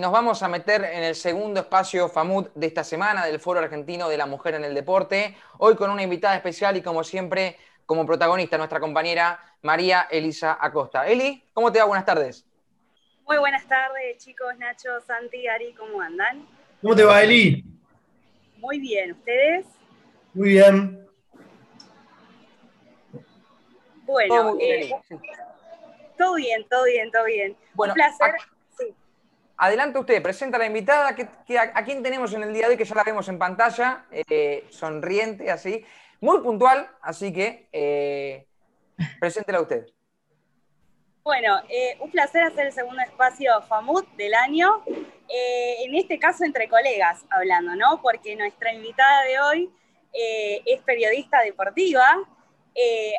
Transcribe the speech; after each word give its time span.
Nos 0.00 0.12
vamos 0.12 0.44
a 0.44 0.48
meter 0.48 0.84
en 0.84 1.02
el 1.02 1.16
segundo 1.16 1.58
espacio 1.58 2.08
FAMUT 2.08 2.54
de 2.54 2.68
esta 2.68 2.84
semana 2.84 3.26
del 3.26 3.40
Foro 3.40 3.58
Argentino 3.58 4.08
de 4.08 4.16
la 4.16 4.26
Mujer 4.26 4.54
en 4.54 4.62
el 4.62 4.72
Deporte. 4.72 5.34
Hoy 5.58 5.74
con 5.74 5.90
una 5.90 6.04
invitada 6.04 6.36
especial 6.36 6.76
y 6.76 6.82
como 6.82 7.02
siempre, 7.02 7.56
como 7.84 8.06
protagonista, 8.06 8.56
nuestra 8.56 8.78
compañera 8.78 9.40
María 9.62 10.06
Elisa 10.08 10.56
Acosta. 10.60 11.08
Eli, 11.08 11.42
¿cómo 11.52 11.72
te 11.72 11.80
va? 11.80 11.86
Buenas 11.86 12.06
tardes. 12.06 12.46
Muy 13.26 13.38
buenas 13.38 13.66
tardes, 13.66 14.18
chicos. 14.18 14.56
Nacho, 14.56 15.00
Santi, 15.04 15.48
Ari, 15.48 15.74
¿cómo 15.74 16.00
andan? 16.00 16.46
¿Cómo 16.80 16.94
te 16.94 17.02
va, 17.02 17.20
Eli? 17.20 17.64
Muy 18.58 18.78
bien, 18.78 19.10
¿ustedes? 19.10 19.66
Muy 20.32 20.50
bien. 20.50 21.08
Bueno, 24.04 24.52
todo, 24.52 24.58
eh, 24.60 24.94
todo 26.16 26.34
bien, 26.36 26.64
todo 26.68 26.84
bien, 26.84 27.10
todo 27.10 27.24
bien. 27.24 27.56
Bueno, 27.74 27.94
Un 27.94 27.96
placer. 27.96 28.36
Adelante 29.60 29.98
usted, 29.98 30.22
presenta 30.22 30.56
a 30.56 30.60
la 30.60 30.66
invitada. 30.66 31.16
Que, 31.16 31.58
a, 31.58 31.84
quién 31.84 32.00
tenemos 32.00 32.32
en 32.32 32.44
el 32.44 32.52
día 32.52 32.66
de 32.66 32.72
hoy? 32.72 32.76
Que 32.76 32.84
ya 32.84 32.94
la 32.94 33.02
vemos 33.02 33.28
en 33.28 33.40
pantalla, 33.40 34.06
eh, 34.10 34.64
sonriente, 34.70 35.50
así. 35.50 35.84
Muy 36.20 36.40
puntual, 36.42 36.88
así 37.02 37.32
que 37.32 37.68
eh, 37.72 38.46
preséntela 39.20 39.60
usted. 39.60 39.86
Bueno, 41.24 41.60
eh, 41.68 41.98
un 42.00 42.10
placer 42.10 42.44
hacer 42.44 42.66
el 42.66 42.72
segundo 42.72 43.02
espacio 43.02 43.60
FAMUT 43.62 44.06
del 44.16 44.34
año. 44.34 44.84
en 44.86 45.94
este 45.96 46.20
caso, 46.20 46.44
entre 46.44 46.68
colegas 46.68 47.24
hablando, 47.28 47.74
¿no? 47.74 48.00
Porque 48.00 48.36
nuestra 48.36 48.72
invitada 48.72 49.24
de 49.24 49.40
hoy 49.40 49.74
es 50.64 50.80
periodista 50.82 51.42
deportiva. 51.42 52.16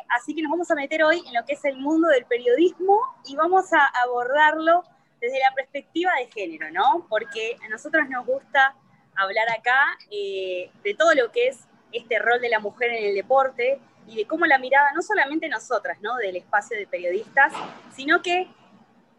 así 0.08 0.34
que 0.34 0.42
nos 0.42 0.50
vamos 0.50 0.70
a 0.70 0.74
meter 0.74 1.04
hoy 1.04 1.22
en 1.26 1.34
lo 1.34 1.44
que 1.44 1.52
es 1.52 1.64
el 1.66 1.76
mundo 1.76 2.08
del 2.08 2.24
periodismo 2.24 2.98
y 3.26 3.36
vamos 3.36 3.72
a 3.74 3.84
abordarlo 4.02 4.82
desde 5.20 5.38
la 5.38 5.54
perspectiva 5.54 6.12
de 6.18 6.26
género, 6.30 6.70
¿no? 6.70 7.06
Porque 7.08 7.56
a 7.64 7.68
nosotros 7.68 8.08
nos 8.08 8.26
gusta 8.26 8.74
hablar 9.14 9.50
acá 9.50 9.98
eh, 10.10 10.70
de 10.82 10.94
todo 10.94 11.14
lo 11.14 11.30
que 11.30 11.48
es 11.48 11.68
este 11.92 12.18
rol 12.18 12.40
de 12.40 12.48
la 12.48 12.60
mujer 12.60 12.90
en 12.90 13.04
el 13.04 13.14
deporte 13.14 13.80
y 14.06 14.16
de 14.16 14.26
cómo 14.26 14.46
la 14.46 14.58
mirada, 14.58 14.92
no 14.94 15.02
solamente 15.02 15.48
nosotras, 15.48 16.00
¿no? 16.00 16.16
Del 16.16 16.36
espacio 16.36 16.76
de 16.76 16.86
periodistas, 16.86 17.52
sino 17.94 18.22
que 18.22 18.48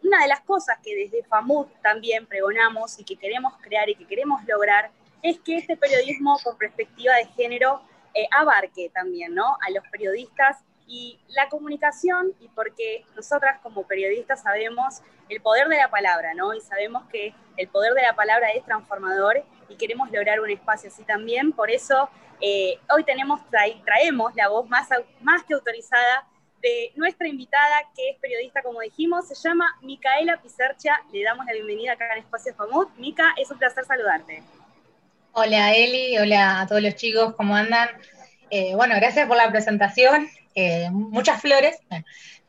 una 0.03 0.21
de 0.21 0.27
las 0.27 0.41
cosas 0.41 0.79
que 0.83 0.95
desde 0.95 1.23
FAMUD 1.23 1.67
también 1.83 2.25
pregonamos 2.25 2.99
y 2.99 3.03
que 3.03 3.17
queremos 3.17 3.53
crear 3.61 3.87
y 3.89 3.95
que 3.95 4.07
queremos 4.07 4.41
lograr 4.45 4.89
es 5.21 5.39
que 5.39 5.57
este 5.57 5.77
periodismo 5.77 6.39
con 6.43 6.57
perspectiva 6.57 7.15
de 7.15 7.25
género 7.27 7.81
eh, 8.13 8.27
abarque 8.31 8.89
también, 8.89 9.35
¿no? 9.35 9.57
A 9.65 9.69
los 9.69 9.87
periodistas 9.89 10.57
y 10.91 11.17
la 11.29 11.47
comunicación, 11.47 12.33
y 12.41 12.49
porque 12.49 13.05
nosotras 13.15 13.61
como 13.63 13.87
periodistas 13.87 14.41
sabemos 14.41 15.01
el 15.29 15.41
poder 15.41 15.69
de 15.69 15.77
la 15.77 15.89
palabra, 15.89 16.33
¿no? 16.33 16.53
Y 16.53 16.59
sabemos 16.59 17.03
que 17.09 17.33
el 17.55 17.69
poder 17.69 17.93
de 17.93 18.01
la 18.01 18.13
palabra 18.13 18.51
es 18.51 18.65
transformador 18.65 19.41
y 19.69 19.77
queremos 19.77 20.11
lograr 20.11 20.41
un 20.41 20.49
espacio 20.49 20.89
así 20.89 21.05
también. 21.05 21.53
Por 21.53 21.71
eso 21.71 22.09
eh, 22.41 22.77
hoy 22.93 23.05
tenemos, 23.05 23.39
traemos 23.85 24.35
la 24.35 24.49
voz 24.49 24.67
más, 24.67 24.89
más 25.21 25.45
que 25.45 25.53
autorizada 25.53 26.27
de 26.61 26.91
nuestra 26.97 27.29
invitada, 27.29 27.83
que 27.95 28.09
es 28.09 28.17
periodista, 28.19 28.61
como 28.61 28.81
dijimos, 28.81 29.29
se 29.29 29.35
llama 29.35 29.77
Micaela 29.81 30.41
Pizercha. 30.41 30.99
Le 31.13 31.23
damos 31.23 31.45
la 31.45 31.53
bienvenida 31.53 31.93
acá 31.93 32.11
en 32.11 32.19
Espacio 32.19 32.53
Famut. 32.53 32.89
Mica, 32.97 33.33
es 33.37 33.49
un 33.49 33.57
placer 33.57 33.85
saludarte. 33.85 34.43
Hola 35.31 35.73
Eli, 35.73 36.17
hola 36.17 36.59
a 36.59 36.67
todos 36.67 36.81
los 36.81 36.95
chicos, 36.95 37.33
¿cómo 37.35 37.55
andan? 37.55 37.87
Eh, 38.49 38.75
bueno, 38.75 38.95
gracias 38.97 39.25
por 39.29 39.37
la 39.37 39.49
presentación. 39.49 40.27
Muchas 40.91 41.41
flores, 41.41 41.77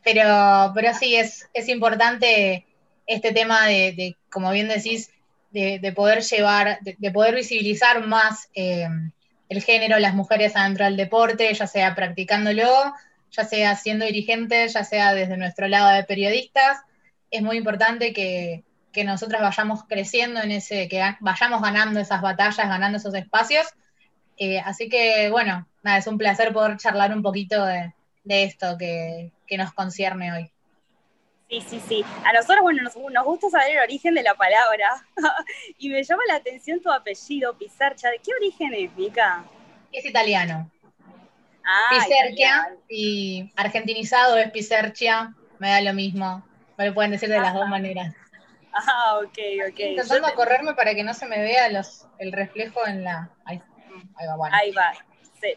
pero, 0.02 0.72
pero 0.74 0.94
sí, 0.94 1.16
es, 1.16 1.48
es 1.54 1.68
importante 1.68 2.66
este 3.06 3.32
tema 3.32 3.66
de, 3.66 4.16
como 4.30 4.50
bien 4.50 4.68
decís, 4.68 5.10
de, 5.50 5.92
poder 5.94 6.22
llevar, 6.22 6.78
de, 6.80 7.10
poder 7.10 7.34
visibilizar 7.34 8.06
más 8.06 8.48
eh, 8.54 8.88
el 9.48 9.62
género, 9.62 9.98
las 9.98 10.14
mujeres 10.14 10.56
adentro 10.56 10.86
del 10.86 10.96
deporte, 10.96 11.52
ya 11.52 11.66
sea 11.66 11.94
practicándolo, 11.94 12.94
ya 13.30 13.44
sea 13.44 13.76
siendo 13.76 14.04
dirigentes, 14.04 14.72
ya 14.72 14.84
sea 14.84 15.14
desde 15.14 15.36
nuestro 15.36 15.68
lado 15.68 15.94
de 15.94 16.04
periodistas. 16.04 16.78
Es 17.30 17.42
muy 17.42 17.58
importante 17.58 18.12
que, 18.12 18.64
que 18.92 19.04
nosotras 19.04 19.42
vayamos 19.42 19.84
creciendo 19.84 20.40
en 20.40 20.52
ese, 20.52 20.88
que 20.88 21.02
vayamos 21.20 21.62
ganando 21.62 22.00
esas 22.00 22.22
batallas, 22.22 22.68
ganando 22.68 22.98
esos 22.98 23.14
espacios. 23.14 23.66
Eh, 24.38 24.60
así 24.60 24.88
que, 24.88 25.28
bueno, 25.30 25.66
nada, 25.82 25.98
es 25.98 26.06
un 26.06 26.18
placer 26.18 26.52
poder 26.52 26.76
charlar 26.76 27.12
un 27.12 27.22
poquito 27.22 27.64
de, 27.64 27.92
esto 28.24 28.76
que, 28.78 29.32
nos 29.56 29.72
concierne 29.74 30.32
hoy. 30.32 30.50
Sí, 31.50 31.60
sí, 31.60 31.82
sí. 31.86 32.04
A 32.24 32.32
nosotros, 32.32 32.60
bueno, 32.62 32.82
nos, 32.82 33.24
gusta 33.24 33.50
saber 33.50 33.72
el 33.72 33.82
origen 33.82 34.14
de 34.14 34.22
la 34.22 34.34
palabra. 34.34 34.88
y 35.78 35.90
me 35.90 36.02
llama 36.02 36.22
la 36.26 36.36
atención 36.36 36.80
tu 36.80 36.90
apellido, 36.90 37.58
Pizarcha. 37.58 38.08
¿De 38.08 38.18
qué 38.18 38.30
origen 38.34 38.72
es, 38.72 38.96
Mica? 38.96 39.44
Es 39.92 40.06
italiano. 40.06 40.70
Ah, 41.64 42.04
y 42.88 43.52
argentinizado 43.54 44.36
es 44.38 44.50
Pizercia, 44.50 45.34
me 45.58 45.68
da 45.70 45.80
lo 45.82 45.92
mismo. 45.92 46.42
Me 46.78 46.86
lo 46.86 46.94
pueden 46.94 47.10
decir 47.10 47.28
de 47.28 47.38
las 47.38 47.54
dos 47.54 47.68
maneras. 47.68 48.14
Ah, 48.72 49.18
ok, 49.18 49.38
ok. 49.68 49.78
intentando 49.78 50.34
correrme 50.34 50.74
para 50.74 50.94
que 50.94 51.04
no 51.04 51.12
se 51.12 51.26
me 51.26 51.38
vea 51.38 51.68
los, 51.68 52.06
el 52.18 52.32
reflejo 52.32 52.86
en 52.86 53.04
la. 53.04 53.30
Ahí, 53.44 53.60
va, 54.26 54.36
bueno. 54.36 54.56
Ahí 54.56 54.72
va 54.72 54.92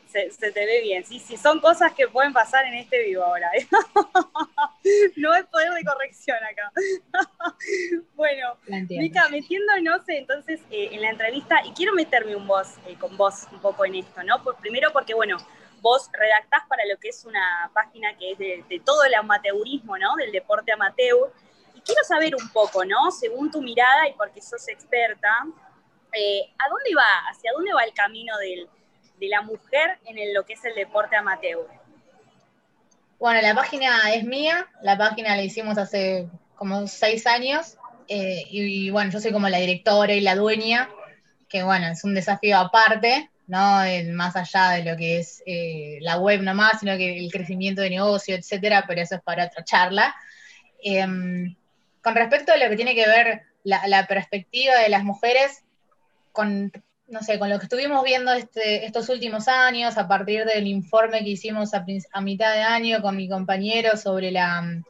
se, 0.08 0.52
te 0.52 0.66
ve 0.66 0.82
bien. 0.82 1.06
Sí, 1.06 1.20
sí, 1.20 1.38
son 1.38 1.60
cosas 1.60 1.94
que 1.94 2.08
pueden 2.08 2.34
pasar 2.34 2.66
en 2.66 2.74
este 2.76 3.04
vivo 3.04 3.24
ahora. 3.24 3.50
¿eh? 3.58 3.68
no 5.18 5.32
hay 5.32 5.44
poder 5.44 5.72
de 5.74 5.84
corrección 5.84 6.38
acá. 6.44 6.72
bueno, 8.16 8.58
Mica, 8.90 9.30
metiéndonos 9.30 10.02
entonces 10.08 10.62
eh, 10.72 10.90
en 10.92 11.02
la 11.02 11.10
entrevista, 11.10 11.62
y 11.66 11.72
quiero 11.74 11.94
meterme 11.94 12.36
un 12.36 12.48
voz, 12.48 12.76
eh, 12.88 12.96
con 13.00 13.16
vos 13.18 13.48
un 13.52 13.60
poco 13.60 13.86
en 13.86 13.96
esto, 13.96 14.24
¿no? 14.24 14.44
primero 14.60 14.92
porque, 14.92 15.14
bueno, 15.14 15.38
vos 15.82 16.10
redactás 16.14 16.64
para 16.68 16.84
lo 16.86 16.98
que 16.98 17.10
es 17.10 17.26
una 17.26 17.70
página 17.74 18.18
que 18.18 18.32
es 18.32 18.38
de, 18.38 18.82
todo 18.84 19.04
el 19.04 19.14
amateurismo, 19.14 19.98
¿no? 19.98 20.16
Del 20.16 20.32
deporte 20.32 20.72
amateur. 20.72 21.32
Y 21.76 21.82
quiero 21.82 22.04
saber 22.04 22.36
un 22.36 22.50
poco, 22.50 22.84
¿no? 22.84 23.12
Según 23.12 23.52
tu 23.52 23.62
mirada 23.62 24.08
y 24.10 24.14
porque 24.14 24.42
sos 24.42 24.68
experta, 24.68 25.30
¿a 25.30 26.70
dónde 26.70 26.96
va? 26.96 27.30
¿Hacia 27.30 27.52
dónde 27.54 27.74
va 27.74 27.84
el 27.84 27.94
camino 27.94 28.36
del, 28.40 28.68
de 29.20 29.28
la 29.28 29.42
mujer 29.42 29.98
en 30.06 30.34
lo 30.34 30.46
que 30.46 30.54
es 30.54 30.66
el 30.66 30.76
deporte 30.76 31.16
amateur? 31.16 31.68
Bueno, 33.20 33.42
la 33.42 33.56
página 33.56 34.14
es 34.14 34.24
mía, 34.24 34.68
la 34.82 34.98
página 34.98 35.36
la 35.36 35.44
hicimos 35.44 35.78
hace 35.78 36.28
como 36.56 36.88
seis 36.88 37.26
años, 37.28 37.78
eh, 38.08 38.44
y, 38.50 38.90
bueno, 38.90 39.12
yo 39.12 39.20
soy 39.20 39.32
como 39.32 39.50
la 39.50 39.58
directora 39.58 40.14
y 40.14 40.22
la 40.22 40.36
dueña, 40.36 40.90
que 41.50 41.64
bueno, 41.64 41.88
es 41.88 42.04
un 42.04 42.14
desafío 42.14 42.58
aparte, 42.58 43.30
¿no? 43.48 43.82
más 44.14 44.36
allá 44.36 44.72
de 44.72 44.84
lo 44.84 44.98
que 44.98 45.20
es 45.20 45.42
eh, 45.46 46.00
la 46.02 46.18
web 46.18 46.42
nomás, 46.42 46.80
sino 46.80 46.98
que 46.98 47.18
el 47.18 47.32
crecimiento 47.32 47.82
de 47.82 47.90
negocio, 47.90 48.36
etcétera, 48.36 48.86
pero 48.88 49.02
eso 49.02 49.16
es 49.16 49.22
para 49.22 49.46
otra 49.46 49.64
charla. 49.64 50.16
Em, 50.84 51.56
con 52.02 52.16
respecto 52.16 52.52
a 52.52 52.58
lo 52.58 52.70
que 52.70 52.76
tiene 52.76 52.96
que 52.96 53.08
ver 53.08 53.44
la, 53.64 53.88
la 53.88 54.06
perspectiva 54.08 54.76
de 54.76 54.90
las 54.90 55.04
mujeres, 55.04 55.64
con 56.32 56.72
no 57.08 57.22
sé, 57.22 57.38
con 57.38 57.50
lo 57.50 57.60
que 57.60 57.66
estuvimos 57.66 58.04
viendo 58.04 58.34
este, 58.34 58.86
estos 58.86 59.10
últimos 59.10 59.48
años, 59.48 59.98
a 59.98 60.08
partir 60.08 60.46
del 60.46 60.68
informe 60.68 61.24
que 61.24 61.30
hicimos 61.30 61.72
a, 61.74 62.22
mitad 62.22 62.54
de 62.54 62.62
año 62.62 63.02
con 63.02 63.16
mi 63.16 63.30
compañero 63.30 63.96
sobre 63.96 64.32
la, 64.32 64.82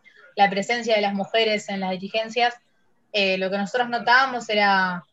presencia 0.49 0.95
de 0.95 1.01
las 1.01 1.13
mujeres 1.13 1.67
en 1.69 1.81
las 1.81 1.91
dirigencias, 1.91 2.55
eh, 3.11 3.37
lo 3.37 3.49
que 3.49 3.57
nosotros 3.57 3.89
notábamos 3.89 4.49
era, 4.49 5.03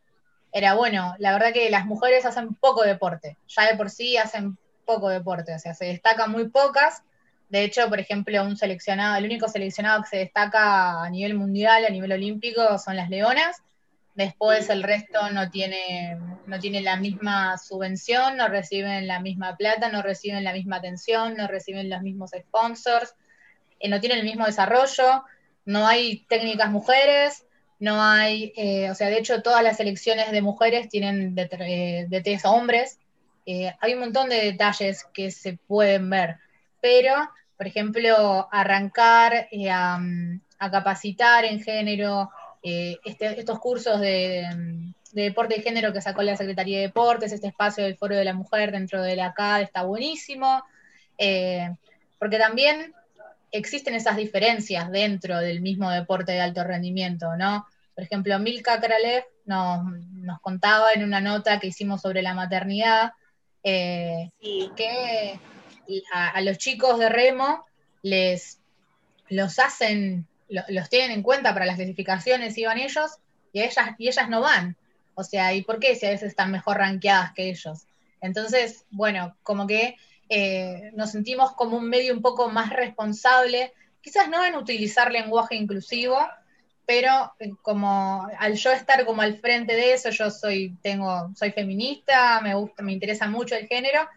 era, 0.52 0.74
bueno, 0.74 1.14
la 1.18 1.32
verdad 1.32 1.52
que 1.52 1.70
las 1.70 1.86
mujeres 1.86 2.24
hacen 2.24 2.54
poco 2.54 2.82
deporte, 2.82 3.36
ya 3.48 3.66
de 3.66 3.76
por 3.76 3.90
sí 3.90 4.16
hacen 4.16 4.56
poco 4.84 5.08
deporte, 5.08 5.54
o 5.54 5.58
sea, 5.58 5.74
se 5.74 5.86
destacan 5.86 6.30
muy 6.30 6.48
pocas. 6.48 7.02
De 7.48 7.64
hecho, 7.64 7.88
por 7.88 8.00
ejemplo, 8.00 8.42
un 8.42 8.56
seleccionado, 8.56 9.16
el 9.16 9.26
único 9.26 9.46
seleccionado 9.46 10.02
que 10.02 10.08
se 10.08 10.16
destaca 10.18 11.02
a 11.02 11.10
nivel 11.10 11.34
mundial, 11.34 11.84
a 11.84 11.90
nivel 11.90 12.12
olímpico, 12.12 12.78
son 12.78 12.96
las 12.96 13.10
leonas 13.10 13.62
Después 14.14 14.68
el 14.68 14.82
resto 14.82 15.30
no 15.30 15.50
tiene, 15.50 16.18
no 16.46 16.58
tiene 16.58 16.82
la 16.82 16.96
misma 16.96 17.56
subvención, 17.56 18.36
no 18.36 18.48
reciben 18.48 19.06
la 19.06 19.20
misma 19.20 19.56
plata, 19.56 19.88
no 19.88 20.02
reciben 20.02 20.44
la 20.44 20.52
misma 20.52 20.76
atención, 20.76 21.34
no 21.34 21.48
reciben 21.48 21.88
los 21.88 22.02
mismos 22.02 22.32
sponsors, 22.38 23.14
eh, 23.80 23.88
no 23.88 24.00
tienen 24.00 24.18
el 24.18 24.24
mismo 24.24 24.44
desarrollo, 24.44 25.24
no 25.64 25.86
hay 25.86 26.26
técnicas 26.28 26.70
mujeres, 26.70 27.46
no 27.78 28.02
hay, 28.02 28.52
eh, 28.56 28.90
o 28.90 28.94
sea, 28.94 29.08
de 29.08 29.18
hecho 29.18 29.42
todas 29.42 29.62
las 29.64 29.78
selecciones 29.78 30.30
de 30.30 30.42
mujeres 30.42 30.90
tienen 30.90 31.34
de, 31.34 31.48
eh, 31.60 32.06
de 32.08 32.40
hombres. 32.44 32.98
hay 33.46 33.94
un 33.94 34.00
montón 34.00 34.28
de 34.28 34.36
detalles 34.36 35.04
que 35.14 35.30
se 35.30 35.54
pueden 35.66 36.10
ver, 36.10 36.36
pero, 36.82 37.14
por 37.56 37.66
ejemplo, 37.66 38.46
arrancar 38.52 39.48
a 39.68 40.70
capacitar 40.70 41.44
en 41.44 41.60
género, 41.60 42.30
eh, 42.62 42.96
este, 43.04 43.38
estos 43.38 43.58
cursos 43.58 44.00
de, 44.00 44.46
deporte 45.12 45.58
y 45.58 45.62
género 45.62 45.92
que 45.92 46.00
sacó 46.00 46.22
la 46.22 46.36
Secretaría 46.36 46.78
de 46.78 46.86
Deportes, 46.86 47.32
este 47.32 47.48
espacio 47.48 47.84
del 47.84 47.96
Foro 47.96 48.16
de 48.16 48.24
la 48.24 48.32
Mujer 48.32 48.72
dentro 48.72 49.02
de 49.02 49.16
la 49.16 49.34
CAD 49.34 49.62
está 49.62 49.82
buenísimo, 49.82 50.64
eh, 51.18 51.70
porque 52.18 52.38
también 52.38 52.94
existen 53.50 53.94
esas 53.94 54.16
diferencias 54.16 54.90
dentro 54.90 55.38
del 55.38 55.60
mismo 55.60 55.90
deporte 55.90 56.32
de 56.32 56.40
alto 56.40 56.64
rendimiento, 56.64 57.36
¿no? 57.36 57.66
Por 57.94 58.04
ejemplo, 58.04 58.38
Milka 58.38 58.80
Kralev 58.80 59.24
nos, 59.44 60.40
contaba 60.40 60.92
en 60.92 61.04
una 61.04 61.20
nota 61.20 61.60
que 61.60 61.66
hicimos 61.66 62.00
sobre 62.00 62.22
la 62.22 62.32
maternidad 62.32 63.12
eh, 63.62 64.30
que 64.40 65.38
a, 66.12 66.40
los 66.40 66.58
chicos 66.58 66.98
de 66.98 67.08
remo 67.08 67.64
les 68.02 68.58
los 69.28 69.58
hacen, 69.58 70.26
los 70.68 70.88
tienen 70.88 71.10
en 71.10 71.22
cuenta 71.22 71.52
para 71.52 71.66
las 71.66 71.76
clasificaciones, 71.76 72.56
iban 72.58 72.78
ellos, 72.78 73.18
y 73.52 73.62
ellas, 73.62 73.90
y 73.98 74.08
ellas 74.08 74.28
no 74.28 74.40
van. 74.40 74.76
O 75.14 75.24
sea, 75.24 75.52
¿y 75.54 75.62
por 75.62 75.78
qué 75.78 75.94
si 75.94 76.06
a 76.06 76.10
veces 76.10 76.28
están 76.28 76.50
mejor 76.50 76.78
rankeadas 76.78 77.32
que 77.32 77.50
ellos? 77.50 77.86
Entonces, 78.20 78.84
bueno, 78.90 79.36
como 79.42 79.66
que 79.66 79.96
eh, 80.28 80.90
nos 80.94 81.10
sentimos 81.10 81.52
como 81.52 81.76
un 81.76 81.88
medio 81.88 82.14
un 82.14 82.22
poco 82.22 82.48
más 82.48 82.70
responsable, 82.70 83.72
quizás 84.00 84.28
no 84.28 84.44
en 84.44 84.54
utilizar 84.54 85.12
lenguaje 85.12 85.56
inclusivo, 85.56 86.18
pero 86.86 87.34
eh, 87.38 87.50
como 87.62 88.26
al 88.38 88.54
yo 88.54 88.72
estar 88.72 89.04
como 89.04 89.22
al 89.22 89.38
frente 89.38 89.74
de 89.74 89.92
eso, 89.94 90.10
yo 90.10 90.30
soy, 90.30 90.76
tengo, 90.82 91.30
soy 91.36 91.52
feminista, 91.52 92.40
me 92.40 92.54
gusta, 92.54 92.82
me 92.82 92.92
interesa 92.92 93.28
mucho 93.28 93.54
el 93.54 93.66
género, 93.66 94.08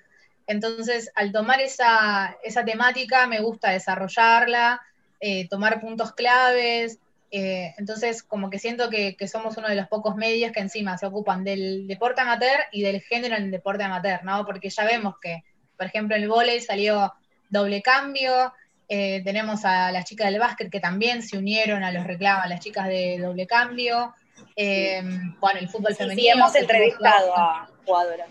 entonces 0.47 1.11
al 1.15 1.31
tomar 1.31 1.59
esa, 1.59 2.37
esa 2.43 2.63
temática 2.63 3.27
me 3.27 3.41
gusta 3.41 3.71
desarrollarla, 3.71 4.81
eh, 5.19 5.47
tomar 5.47 5.79
puntos 5.79 6.13
claves, 6.13 6.99
eh, 7.31 7.73
entonces 7.77 8.23
como 8.23 8.49
que 8.49 8.59
siento 8.59 8.89
que, 8.89 9.15
somos 9.27 9.57
uno 9.57 9.67
de 9.67 9.75
los 9.75 9.87
pocos 9.87 10.15
medios 10.15 10.51
que 10.51 10.59
encima 10.59 10.97
se 10.97 11.05
ocupan 11.05 11.43
del 11.43 11.87
deporte 11.87 12.21
amateur 12.21 12.59
y 12.71 12.81
del 12.81 13.01
género 13.01 13.35
en 13.35 13.43
el 13.43 13.51
deporte 13.51 13.83
amateur, 13.83 14.23
¿no? 14.23 14.45
Porque 14.45 14.69
ya 14.69 14.85
vemos 14.85 15.15
que, 15.21 15.43
por 15.77 15.87
ejemplo, 15.87 16.15
en 16.15 16.23
el 16.23 16.29
vóley 16.29 16.61
salió 16.61 17.13
doble 17.49 17.81
cambio, 17.81 18.53
eh, 18.87 19.21
tenemos 19.23 19.65
a 19.65 19.91
las 19.91 20.05
chicas 20.05 20.29
del 20.29 20.39
básquet 20.39 20.69
que 20.69 20.79
también 20.79 21.23
se 21.23 21.37
unieron 21.37 21.83
a 21.83 21.91
los 21.91 22.05
reclamos, 22.05 22.47
las 22.47 22.59
chicas 22.59 22.87
de 22.87 23.17
doble 23.19 23.47
cambio. 23.47 24.13
Bueno, 24.55 25.59
el 25.59 25.69
fútbol 25.69 25.95
femenino. 25.95 26.21
Sí, 26.21 26.29
hemos 26.29 26.55
entrevistado 26.55 27.37
a 27.37 27.69
jugadoras. 27.85 28.27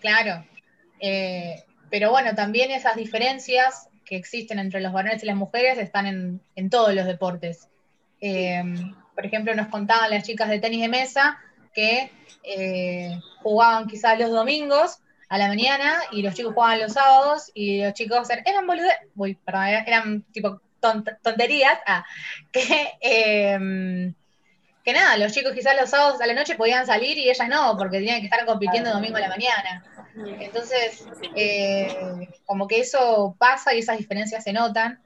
Claro. 0.00 0.44
Pero 1.90 2.10
bueno, 2.10 2.34
también 2.34 2.70
esas 2.70 2.96
diferencias 2.96 3.88
que 4.06 4.16
existen 4.16 4.58
entre 4.58 4.80
los 4.80 4.92
varones 4.92 5.22
y 5.22 5.26
las 5.26 5.36
mujeres 5.36 5.78
están 5.78 6.40
en, 6.54 6.70
todos 6.70 6.94
los 6.94 7.04
deportes. 7.06 7.68
por 9.14 9.26
ejemplo, 9.26 9.54
nos 9.54 9.66
contaban 9.68 10.10
las 10.10 10.24
chicas 10.24 10.48
de 10.48 10.60
tenis 10.60 10.80
de 10.80 10.88
mesa 10.88 11.38
que 11.74 12.10
jugaban 13.42 13.86
quizás 13.86 14.18
los 14.18 14.30
domingos 14.30 15.00
a 15.28 15.38
la 15.38 15.48
mañana 15.48 16.00
y 16.12 16.22
los 16.22 16.34
chicos 16.34 16.54
jugaban 16.54 16.80
los 16.80 16.92
sábados 16.92 17.50
y 17.54 17.82
los 17.82 17.94
chicos 17.94 18.28
eran 18.30 18.66
boludes, 18.66 18.94
uy, 19.16 19.34
perdón, 19.34 19.64
eran 19.66 20.22
tipo 20.32 20.60
tonterías, 21.22 21.78
ah, 21.86 22.04
que, 22.52 22.92
em, 23.00 24.14
que 24.84 24.92
nada, 24.92 25.16
los 25.16 25.32
chicos 25.32 25.52
quizás 25.52 25.76
los 25.78 25.90
sábados 25.90 26.20
a 26.20 26.26
la 26.26 26.34
noche 26.34 26.54
podían 26.54 26.86
salir 26.86 27.18
y 27.18 27.28
ellas 27.28 27.48
no, 27.48 27.76
porque 27.76 27.98
tenían 27.98 28.20
que 28.20 28.26
estar 28.26 28.44
compitiendo 28.46 28.90
domingo 28.90 29.16
a 29.16 29.20
la 29.20 29.28
mañana. 29.28 29.84
Entonces, 30.40 31.06
eh, 31.34 32.28
como 32.44 32.66
que 32.66 32.80
eso 32.80 33.36
pasa 33.38 33.74
y 33.74 33.80
esas 33.80 33.98
diferencias 33.98 34.44
se 34.44 34.52
notan. 34.52 35.00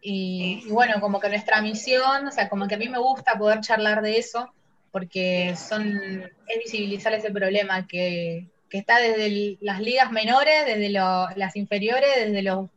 Y, 0.00 0.62
y, 0.66 0.70
bueno, 0.70 1.00
como 1.00 1.20
que 1.20 1.28
nuestra 1.28 1.60
misión, 1.60 2.26
o 2.26 2.30
sea, 2.30 2.48
como 2.48 2.68
que 2.68 2.76
a 2.76 2.78
mí 2.78 2.88
me 2.88 2.98
gusta 2.98 3.38
poder 3.38 3.60
charlar 3.60 4.02
de 4.02 4.18
eso, 4.18 4.52
porque 4.92 5.54
son, 5.56 6.22
es 6.46 6.58
visibilizar 6.58 7.12
ese 7.12 7.30
problema 7.30 7.86
que, 7.86 8.48
que 8.70 8.78
está 8.78 8.98
desde 8.98 9.58
las 9.60 9.80
ligas 9.80 10.10
menores, 10.12 10.64
desde 10.66 10.90
las 10.90 11.56
inferiores, 11.56 12.08
desde 12.16 12.42
los, 12.42 12.68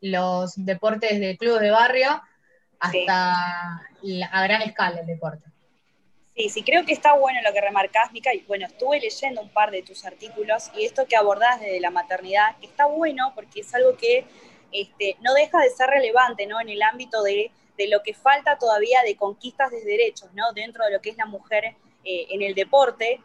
los 0.00 0.52
deportes 0.64 1.20
de 1.20 1.36
clubes 1.36 1.60
de 1.60 1.70
barrio 1.70 2.22
hasta 2.80 3.82
a 4.30 4.42
gran 4.44 4.62
escala 4.62 5.00
el 5.00 5.06
deporte. 5.06 5.44
Sí, 6.38 6.48
sí, 6.50 6.62
creo 6.62 6.86
que 6.86 6.92
está 6.92 7.14
bueno 7.14 7.40
lo 7.42 7.52
que 7.52 7.60
remarcás, 7.60 8.12
Mica. 8.12 8.30
Bueno, 8.46 8.66
estuve 8.66 9.00
leyendo 9.00 9.40
un 9.40 9.48
par 9.48 9.72
de 9.72 9.82
tus 9.82 10.04
artículos 10.04 10.70
y 10.72 10.84
esto 10.84 11.04
que 11.08 11.16
abordás 11.16 11.58
desde 11.58 11.80
la 11.80 11.90
maternidad, 11.90 12.54
está 12.62 12.86
bueno 12.86 13.32
porque 13.34 13.62
es 13.62 13.74
algo 13.74 13.96
que 13.96 14.24
este, 14.70 15.16
no 15.20 15.34
deja 15.34 15.58
de 15.58 15.70
ser 15.70 15.90
relevante 15.90 16.46
¿no? 16.46 16.60
en 16.60 16.68
el 16.68 16.80
ámbito 16.82 17.24
de, 17.24 17.50
lo 17.88 18.04
que 18.04 18.14
falta 18.14 18.56
todavía 18.56 19.00
de 19.04 19.16
conquistas 19.16 19.72
de 19.72 19.82
derechos 19.82 20.32
¿no? 20.34 20.52
dentro 20.52 20.84
de 20.84 20.92
lo 20.92 21.00
que 21.00 21.10
es 21.10 21.16
la 21.16 21.26
mujer 21.26 21.74
eh, 22.04 22.26
en 22.30 22.42
el 22.42 22.54
deporte 22.54 23.20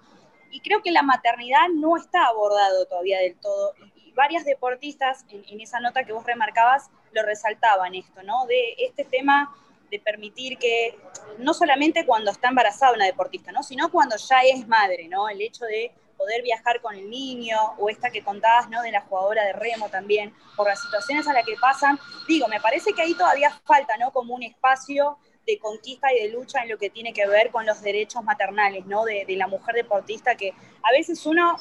y 0.50 0.62
creo 0.62 0.82
que 0.82 0.90
la 0.90 1.04
maternidad 1.04 1.68
no 1.72 1.98
está 1.98 2.26
abordado 2.26 2.88
todavía 2.88 3.20
del 3.20 3.36
todo. 3.36 3.76
Y 3.96 4.12
varias 4.14 4.44
deportistas 4.44 5.24
en, 5.30 5.62
esa 5.62 5.80
nota 5.80 6.04
que 6.04 6.14
vos 6.14 6.26
remarcabas 6.26 6.90
lo 7.12 7.22
resaltaban 7.22 7.94
esto, 7.94 8.24
¿no? 8.24 8.48
De 8.48 8.76
este 8.80 9.04
tema 9.04 9.56
de 9.90 10.00
permitir 10.00 10.58
que, 10.58 10.98
no 11.38 11.54
solamente 11.54 12.06
cuando 12.06 12.32
está 12.32 12.50
embarazada 12.50 12.94
una 12.94 13.06
deportista, 13.06 13.52
¿no? 13.52 13.64
Sino 13.64 13.92
cuando 13.92 14.16
ya 14.18 14.42
es 14.42 14.68
madre, 14.68 15.08
¿no? 15.08 15.30
El 15.30 15.42
hecho 15.42 15.66
de 15.66 15.92
poder 16.18 16.42
viajar 16.42 16.82
con 16.82 16.96
el 16.96 17.10
niño, 17.10 17.58
o 17.78 17.90
esta 17.90 18.10
que 18.10 18.24
contabas, 18.24 18.70
¿no? 18.70 18.82
De 18.82 18.92
la 18.92 19.02
jugadora 19.02 19.44
de 19.44 19.54
remo 19.54 19.90
también, 19.90 20.34
por 20.56 20.68
las 20.68 20.82
situaciones 20.82 21.28
a 21.28 21.34
las 21.34 21.46
que 21.46 21.56
pasan. 21.60 22.00
Digo, 22.28 22.48
me 22.48 22.62
parece 22.62 22.94
que 22.94 23.02
ahí 23.02 23.14
todavía 23.14 23.50
falta, 23.66 23.98
¿no? 23.98 24.12
Como 24.12 24.34
un 24.34 24.44
espacio 24.44 25.18
de 25.46 25.60
conquista 25.60 26.14
y 26.14 26.22
de 26.22 26.30
lucha 26.30 26.62
en 26.62 26.70
lo 26.70 26.78
que 26.78 26.90
tiene 26.90 27.14
que 27.14 27.28
ver 27.28 27.52
con 27.52 27.66
los 27.66 27.82
derechos 27.82 28.24
maternales, 28.24 28.86
¿no? 28.86 29.04
De, 29.04 29.26
la 29.28 29.48
mujer 29.48 29.76
deportista, 29.76 30.36
que 30.36 30.54
a 30.84 30.92
veces 30.92 31.26
uno, 31.26 31.58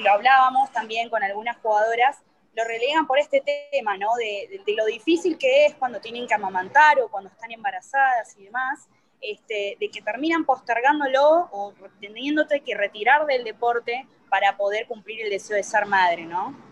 lo 0.00 0.10
hablábamos 0.12 0.70
también 0.72 1.08
con 1.10 1.22
algunas 1.22 1.56
jugadoras, 1.58 2.18
lo 2.54 2.64
relegan 2.64 3.06
por 3.06 3.18
este 3.18 3.42
tema, 3.70 3.96
¿no? 3.96 4.08
De, 4.16 4.62
lo 4.76 4.86
difícil 4.86 5.38
que 5.38 5.66
es 5.66 5.74
cuando 5.74 6.00
tienen 6.00 6.26
que 6.26 6.34
amamantar 6.34 7.00
o 7.00 7.08
cuando 7.08 7.30
están 7.30 7.52
embarazadas 7.52 8.36
y 8.36 8.44
demás, 8.44 8.88
este, 9.20 9.76
de 9.78 9.90
que 9.90 10.02
terminan 10.02 10.44
postergándolo 10.44 11.48
o 11.52 11.74
teniéndote 12.00 12.60
que 12.60 12.74
retirar 12.74 13.26
del 13.26 13.44
deporte 13.44 14.06
para 14.28 14.56
poder 14.56 14.86
cumplir 14.86 15.22
el 15.22 15.30
deseo 15.30 15.56
de 15.56 15.62
ser 15.62 15.86
madre, 15.86 16.24
¿no? 16.24 16.68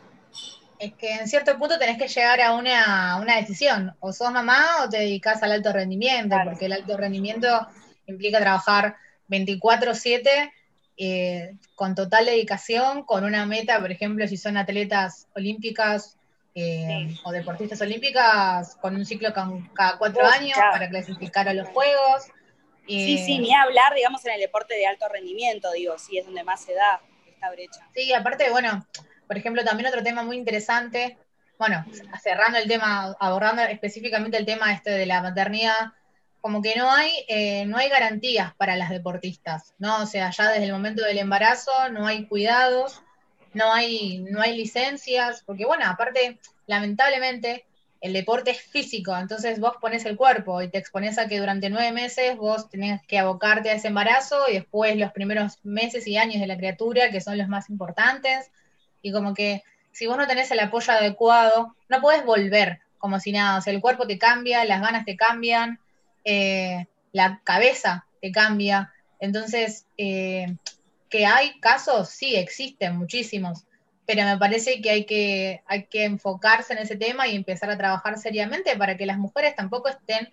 es 0.79 0.95
que 0.95 1.15
en 1.15 1.29
cierto 1.29 1.57
punto 1.59 1.79
tenés 1.79 1.99
que 1.99 2.09
llegar 2.09 2.41
a 2.41 2.53
una, 2.55 3.37
decisión, 3.37 3.97
o 4.01 4.13
sos 4.13 4.31
mamá 4.31 4.85
o 4.85 4.89
te 4.89 4.99
dedicas 4.99 5.43
al 5.43 5.53
alto 5.53 5.73
rendimiento, 5.73 6.37
porque 6.45 6.67
el 6.67 6.73
alto 6.73 6.97
rendimiento 6.97 7.67
implica 8.07 8.41
trabajar 8.41 8.97
24/7 9.29 10.53
eh, 10.97 11.57
con 11.75 11.95
total 11.95 12.27
dedicación, 12.27 13.05
con 13.05 13.25
una 13.25 13.45
meta, 13.47 13.81
por 13.81 13.91
ejemplo, 13.91 14.27
si 14.27 14.37
son 14.37 14.57
atletas 14.57 15.29
olímpicas 15.35 16.17
eh, 16.55 17.15
o 17.25 17.33
deportistas 17.33 17.81
olímpicas, 17.83 18.77
con 18.77 18.97
un 18.97 19.05
ciclo 19.05 19.33
cada 19.33 19.99
cuatro 19.99 20.25
años 20.27 20.57
para 20.73 20.89
clasificar 20.89 21.49
a 21.49 21.53
los 21.53 21.69
Juegos. 21.69 22.25
sí, 22.87 23.19
sí, 23.19 23.39
ni 23.39 23.55
hablar, 23.55 23.95
digamos, 23.95 24.25
en 24.25 24.35
el 24.35 24.41
deporte 24.41 24.75
de 24.75 24.87
alto 24.87 25.07
rendimiento, 25.09 25.71
digo, 25.73 25.99
sí, 25.99 26.17
es 26.17 26.25
donde 26.25 26.45
más 26.45 26.65
se 26.65 26.73
da 26.73 27.03
esta 27.27 27.51
brecha. 27.51 27.87
Sí, 27.95 28.13
aparte, 28.15 28.49
bueno, 28.51 28.87
por 29.27 29.37
ejemplo, 29.37 29.65
también 29.65 29.89
otro 29.89 30.03
tema 30.03 30.23
muy 30.23 30.37
interesante, 30.37 31.19
bueno, 31.59 31.85
cerrando 32.23 32.59
el 32.59 32.69
tema, 32.69 33.15
abordando 33.21 33.63
específicamente 33.63 34.37
el 34.37 34.47
tema 34.47 34.73
este 34.73 34.91
de 34.91 35.05
la 35.05 35.21
maternidad, 35.21 35.93
como 36.47 36.63
que 36.63 36.77
no 36.77 36.89
hay, 36.93 37.11
eh, 37.27 37.67
no 37.67 37.77
hay 37.77 37.89
garantías 37.89 38.55
para 38.55 38.77
las 38.77 38.91
deportistas, 38.91 39.75
¿no? 39.81 40.05
O 40.05 40.07
sea, 40.07 40.31
ya 40.31 40.49
desde 40.49 40.67
el 40.67 40.73
momento 40.73 41.03
del 41.03 41.19
embarazo 41.19 41.73
no 41.91 42.07
hay 42.07 42.29
cuidados, 42.29 43.03
no 43.53 43.73
hay, 43.73 44.21
no 44.21 44.41
hay 44.41 44.57
licencias, 44.57 45.43
porque 45.45 45.65
bueno, 45.65 45.87
aparte, 45.89 46.39
lamentablemente, 46.69 47.67
el 48.01 48.13
deporte 48.13 48.53
es 48.53 48.61
físico, 48.61 49.17
entonces 49.19 49.59
vos 49.59 49.73
pones 49.81 50.05
el 50.05 50.17
cuerpo 50.17 50.63
y 50.63 50.69
te 50.69 50.79
expones 50.79 51.19
a 51.19 51.27
que 51.27 51.41
durante 51.41 51.69
nueve 51.69 51.91
meses 51.91 52.37
vos 52.37 52.71
tenés 52.71 53.03
que 53.09 53.19
abocarte 53.19 53.71
a 53.71 53.75
ese 53.75 53.89
embarazo 53.89 54.45
y 54.49 54.53
después 54.53 54.97
los 54.97 55.11
primeros 55.11 55.59
meses 55.65 56.07
y 56.07 56.17
años 56.17 56.41
de 56.41 56.47
la 56.47 56.57
criatura, 56.57 57.11
que 57.11 57.21
son 57.21 57.39
los 57.39 57.49
más 57.49 57.71
importantes, 57.71 58.53
y 59.03 59.11
como 59.11 59.35
que 59.35 59.65
si 59.91 60.07
vos 60.07 60.17
no 60.17 60.29
tenés 60.29 60.49
el 60.53 60.61
apoyo 60.61 60.93
adecuado, 60.93 61.75
no 61.89 62.01
puedes 62.01 62.25
volver 62.25 62.83
como 62.99 63.19
si 63.19 63.33
nada, 63.33 63.59
o 63.59 63.61
sea, 63.61 63.73
el 63.73 63.81
cuerpo 63.81 64.07
te 64.07 64.17
cambia, 64.17 64.65
las 64.65 64.81
ganas 64.81 65.05
te 65.05 65.17
cambian, 65.17 65.81
eh, 66.27 66.87
la 67.13 67.41
cabeza 67.45 68.05
te 68.21 68.33
cambia, 68.33 68.93
entonces, 69.21 69.87
eh, 69.97 70.57
que 71.09 71.25
hay 71.25 71.59
casos, 71.61 72.11
sí, 72.11 72.35
existen 72.35 72.97
muchísimos, 72.97 73.65
pero 74.07 74.25
me 74.25 74.37
parece 74.37 74.83
que 74.83 74.91
hay, 74.91 75.05
que 75.05 75.63
hay 75.67 75.85
que 75.85 76.05
enfocarse 76.05 76.73
en 76.73 76.81
ese 76.81 76.97
tema 76.97 77.29
y 77.29 77.37
empezar 77.37 77.71
a 77.71 77.79
trabajar 77.79 78.19
seriamente 78.19 78.77
para 78.77 78.97
que 78.97 79.07
las 79.07 79.19
mujeres 79.19 79.55
tampoco 79.55 79.89
estén 79.89 80.31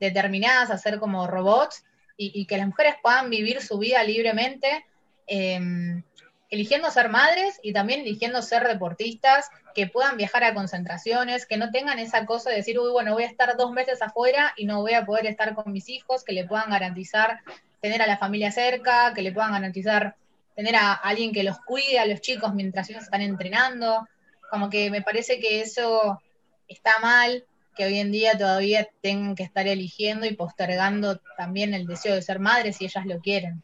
determinadas 0.00 0.70
a 0.70 0.78
ser 0.78 0.98
como 0.98 1.26
robots 1.26 1.84
y, 2.18 2.46
que 2.46 2.56
las 2.56 2.66
mujeres 2.66 2.94
puedan 3.02 3.30
vivir 3.30 3.62
su 3.62 3.78
vida 3.78 4.02
libremente. 4.02 4.86
Em, 5.26 6.02
eligiendo 6.50 6.90
ser 6.90 7.08
madres 7.08 7.58
y 7.62 7.72
también 7.72 8.00
eligiendo 8.00 8.40
ser 8.42 8.66
deportistas, 8.66 9.48
que 9.74 9.86
puedan 9.86 10.16
viajar 10.16 10.44
a 10.44 10.54
concentraciones, 10.54 11.46
que 11.46 11.56
no 11.56 11.70
tengan 11.70 11.98
esa 11.98 12.24
cosa 12.24 12.50
de 12.50 12.56
decir, 12.56 12.78
uy, 12.78 12.90
bueno, 12.92 13.14
voy 13.14 13.24
a 13.24 13.28
estar 13.28 13.56
dos 13.56 13.72
meses 13.72 14.00
afuera 14.00 14.52
y 14.56 14.64
no 14.64 14.80
voy 14.80 14.94
a 14.94 15.04
poder 15.04 15.26
estar 15.26 15.54
con 15.54 15.72
mis 15.72 15.88
hijos, 15.88 16.24
que 16.24 16.32
le 16.32 16.46
puedan 16.46 16.70
garantizar 16.70 17.40
tener 17.80 18.00
a 18.00 18.06
la 18.06 18.16
familia 18.16 18.52
cerca, 18.52 19.12
que 19.14 19.22
le 19.22 19.32
puedan 19.32 19.52
garantizar 19.52 20.16
tener 20.54 20.76
a 20.76 20.94
alguien 20.94 21.32
que 21.32 21.42
los 21.42 21.58
cuide 21.60 21.98
a 21.98 22.06
los 22.06 22.20
chicos 22.20 22.54
mientras 22.54 22.88
ellos 22.88 23.02
están 23.02 23.20
entrenando. 23.20 24.08
Como 24.50 24.70
que 24.70 24.90
me 24.90 25.02
parece 25.02 25.38
que 25.38 25.60
eso 25.60 26.22
está 26.68 26.98
mal, 27.00 27.44
que 27.76 27.84
hoy 27.84 27.98
en 27.98 28.10
día 28.10 28.38
todavía 28.38 28.88
tengan 29.02 29.34
que 29.34 29.42
estar 29.42 29.66
eligiendo 29.66 30.24
y 30.24 30.34
postergando 30.34 31.20
también 31.36 31.74
el 31.74 31.86
deseo 31.86 32.14
de 32.14 32.22
ser 32.22 32.38
madres 32.38 32.76
si 32.76 32.86
ellas 32.86 33.04
lo 33.04 33.20
quieren. 33.20 33.62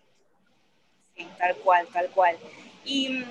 Tal 1.38 1.56
cual, 1.56 1.86
tal 1.92 2.08
cual. 2.10 2.36
Y 2.84 3.08
mm, 3.08 3.24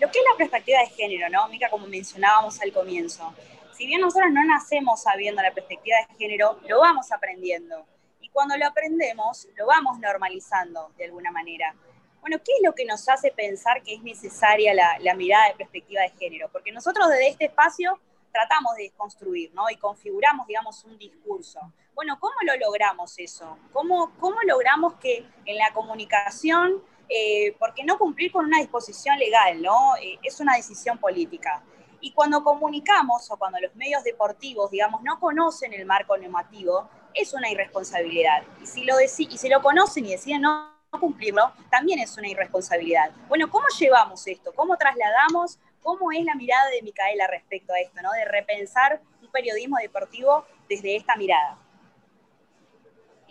lo 0.00 0.10
que 0.10 0.18
es 0.18 0.24
la 0.30 0.36
perspectiva 0.36 0.80
de 0.80 0.86
género, 0.86 1.28
¿no? 1.28 1.48
Mica, 1.48 1.70
como 1.70 1.86
mencionábamos 1.86 2.60
al 2.60 2.72
comienzo, 2.72 3.34
si 3.72 3.86
bien 3.86 4.00
nosotros 4.00 4.30
no 4.32 4.44
nacemos 4.44 5.02
sabiendo 5.02 5.42
la 5.42 5.52
perspectiva 5.52 5.96
de 6.08 6.14
género, 6.16 6.60
lo 6.68 6.80
vamos 6.80 7.10
aprendiendo. 7.12 7.86
Y 8.20 8.28
cuando 8.28 8.56
lo 8.56 8.66
aprendemos, 8.66 9.48
lo 9.56 9.66
vamos 9.66 9.98
normalizando 9.98 10.92
de 10.96 11.06
alguna 11.06 11.30
manera. 11.30 11.74
Bueno, 12.20 12.38
¿qué 12.38 12.52
es 12.52 12.62
lo 12.62 12.74
que 12.74 12.84
nos 12.84 13.08
hace 13.08 13.32
pensar 13.32 13.82
que 13.82 13.94
es 13.94 14.02
necesaria 14.02 14.72
la, 14.74 14.98
la 15.00 15.14
mirada 15.14 15.48
de 15.48 15.54
perspectiva 15.54 16.02
de 16.02 16.10
género? 16.10 16.48
Porque 16.52 16.70
nosotros 16.70 17.08
desde 17.08 17.28
este 17.28 17.44
espacio 17.46 17.98
tratamos 18.32 18.74
de 18.76 18.84
desconstruir, 18.84 19.52
¿no? 19.54 19.68
Y 19.70 19.76
configuramos, 19.76 20.46
digamos, 20.46 20.84
un 20.84 20.98
discurso. 20.98 21.60
Bueno, 21.94 22.18
¿cómo 22.18 22.34
lo 22.46 22.56
logramos 22.56 23.18
eso? 23.18 23.58
¿Cómo, 23.72 24.12
cómo 24.18 24.36
logramos 24.46 24.94
que 24.94 25.26
en 25.44 25.56
la 25.58 25.72
comunicación, 25.74 26.82
eh, 27.12 27.54
porque 27.58 27.84
no 27.84 27.98
cumplir 27.98 28.32
con 28.32 28.46
una 28.46 28.58
disposición 28.58 29.18
legal, 29.18 29.60
¿no? 29.60 29.96
Eh, 29.96 30.18
es 30.22 30.40
una 30.40 30.56
decisión 30.56 30.98
política. 30.98 31.62
Y 32.00 32.12
cuando 32.12 32.42
comunicamos 32.42 33.30
o 33.30 33.36
cuando 33.36 33.60
los 33.60 33.74
medios 33.76 34.02
deportivos, 34.02 34.70
digamos, 34.70 35.02
no 35.02 35.20
conocen 35.20 35.72
el 35.72 35.86
marco 35.86 36.16
normativo, 36.16 36.88
es 37.14 37.32
una 37.34 37.50
irresponsabilidad. 37.50 38.42
Y 38.60 38.66
si 38.66 38.84
lo, 38.84 39.00
y 39.00 39.08
si 39.08 39.48
lo 39.48 39.62
conocen 39.62 40.06
y 40.06 40.12
deciden 40.12 40.42
no 40.42 40.72
cumplirlo, 40.98 41.52
también 41.70 41.98
es 42.00 42.16
una 42.16 42.28
irresponsabilidad. 42.28 43.12
Bueno, 43.28 43.48
¿cómo 43.50 43.66
llevamos 43.78 44.26
esto? 44.26 44.52
¿Cómo 44.54 44.76
trasladamos 44.76 45.58
¿Cómo 45.82 46.12
es 46.12 46.24
la 46.24 46.36
mirada 46.36 46.70
de 46.70 46.80
Micaela 46.82 47.26
respecto 47.26 47.72
a 47.72 47.80
esto, 47.80 48.00
¿no? 48.02 48.12
de 48.12 48.24
repensar 48.24 49.00
un 49.20 49.28
periodismo 49.32 49.76
deportivo 49.78 50.46
desde 50.68 50.94
esta 50.94 51.16
mirada? 51.16 51.58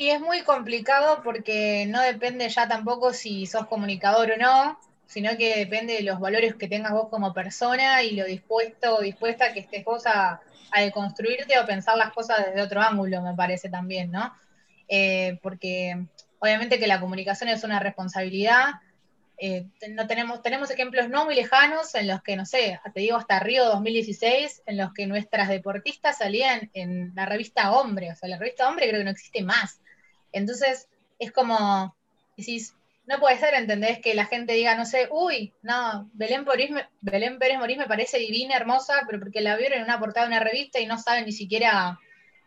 Y 0.02 0.10
es 0.10 0.20
muy 0.20 0.42
complicado 0.42 1.22
porque 1.24 1.86
no 1.88 2.02
depende 2.02 2.50
ya 2.50 2.68
tampoco 2.68 3.14
si 3.14 3.46
sos 3.46 3.68
comunicador 3.68 4.32
o 4.32 4.38
no, 4.38 4.80
sino 5.06 5.38
que 5.38 5.56
depende 5.56 5.94
de 5.94 6.02
los 6.02 6.20
valores 6.20 6.56
que 6.56 6.68
tengas 6.68 6.94
vos 6.94 7.08
como 7.10 7.36
persona 7.36 8.02
y 8.02 8.16
lo 8.16 8.26
dispuesto 8.26 8.96
o 8.96 9.02
dispuesta 9.02 9.54
que 9.54 9.60
estés 9.60 9.86
vos 9.86 10.08
a, 10.08 10.42
deconstruirte 10.76 11.60
o 11.60 11.68
pensar 11.68 11.98
las 11.98 12.14
cosas 12.14 12.48
desde 12.48 12.64
otro 12.64 12.82
ángulo, 12.82 13.22
me 13.22 13.36
parece 13.36 13.70
también, 13.70 14.10
¿no? 14.10 14.34
Eh, 14.88 15.38
porque 15.44 16.08
obviamente 16.40 16.80
que 16.80 16.88
la 16.88 17.00
comunicación 17.00 17.50
es 17.50 17.64
una 17.64 17.80
responsabilidad, 17.80 18.72
eh, 19.38 19.68
no 19.88 20.08
tenemos, 20.08 20.42
tenemos 20.42 20.72
ejemplos 20.72 21.10
no 21.10 21.26
muy 21.26 21.36
lejanos 21.36 21.94
en 21.94 22.08
los 22.08 22.24
que, 22.24 22.36
no 22.36 22.48
sé, 22.48 22.80
te 22.92 23.02
digo 23.02 23.18
hasta 23.18 23.40
Río 23.40 23.66
2016, 23.66 24.64
en 24.66 24.78
los 24.78 24.94
que 24.94 25.06
nuestras 25.06 25.48
deportistas 25.48 26.18
salían 26.18 26.72
en 26.74 27.14
la 27.14 27.28
revista 27.28 27.72
Hombre, 27.74 28.12
o 28.12 28.16
sea, 28.16 28.30
la 28.30 28.40
revista 28.40 28.68
Hombre 28.68 28.88
creo 28.88 29.02
que 29.02 29.06
no 29.06 29.12
existe 29.12 29.44
más. 29.44 29.80
Entonces, 30.32 30.88
es 31.20 31.32
como, 31.32 31.96
decís, 32.38 32.76
no 33.06 33.20
puede 33.20 33.38
ser, 33.40 33.54
¿entendés? 33.54 34.00
Que 34.00 34.14
la 34.14 34.26
gente 34.26 34.54
diga, 34.54 34.76
no 34.76 34.86
sé, 34.86 35.08
uy, 35.12 35.54
no, 35.62 36.10
Belén, 36.14 36.46
Belén 37.02 37.40
Pérez 37.40 37.58
Morís 37.58 37.78
me 37.78 37.88
parece 37.88 38.20
divina, 38.20 38.56
hermosa, 38.56 39.04
pero 39.06 39.20
porque 39.20 39.42
la 39.42 39.58
vieron 39.58 39.80
en 39.80 39.86
una 39.86 40.00
portada 40.00 40.28
de 40.28 40.34
una 40.34 40.44
revista 40.44 40.80
y 40.80 40.86
no 40.86 40.98
saben 40.98 41.26
ni 41.26 41.32
siquiera 41.32 42.00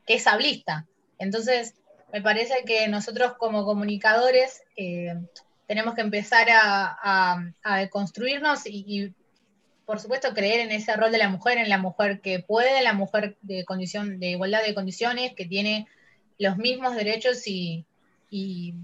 que 0.07 0.15
es 0.15 0.27
hablista. 0.27 0.87
Entonces, 1.19 1.75
me 2.13 2.23
parece 2.23 2.65
que 2.65 2.87
nosotros 2.89 3.35
como 3.39 3.65
comunicadores 3.65 4.63
eh, 4.77 5.15
tenemos 5.67 5.95
que 5.95 6.03
empezar 6.03 6.47
a, 6.51 7.53
construirnos 7.91 8.63
y, 8.67 9.13
por 9.85 10.01
supuesto, 10.01 10.33
creer 10.33 10.61
en 10.61 10.71
ese 10.71 10.95
rol 10.97 11.13
de 11.13 11.19
la 11.19 11.29
mujer, 11.29 11.59
en 11.59 11.69
la 11.69 11.79
mujer 11.79 12.21
que 12.21 12.39
puede, 12.41 12.83
la 12.83 12.93
mujer 12.93 13.37
de 13.43 13.65
condición, 13.65 14.19
de 14.21 14.29
igualdad 14.29 14.63
de 14.65 14.75
condiciones, 14.75 15.35
que 15.35 15.47
tiene 15.47 15.89
los 16.39 16.57
mismos 16.57 16.95
derechos 16.95 17.47
y, 17.47 17.85
y, 18.31 18.75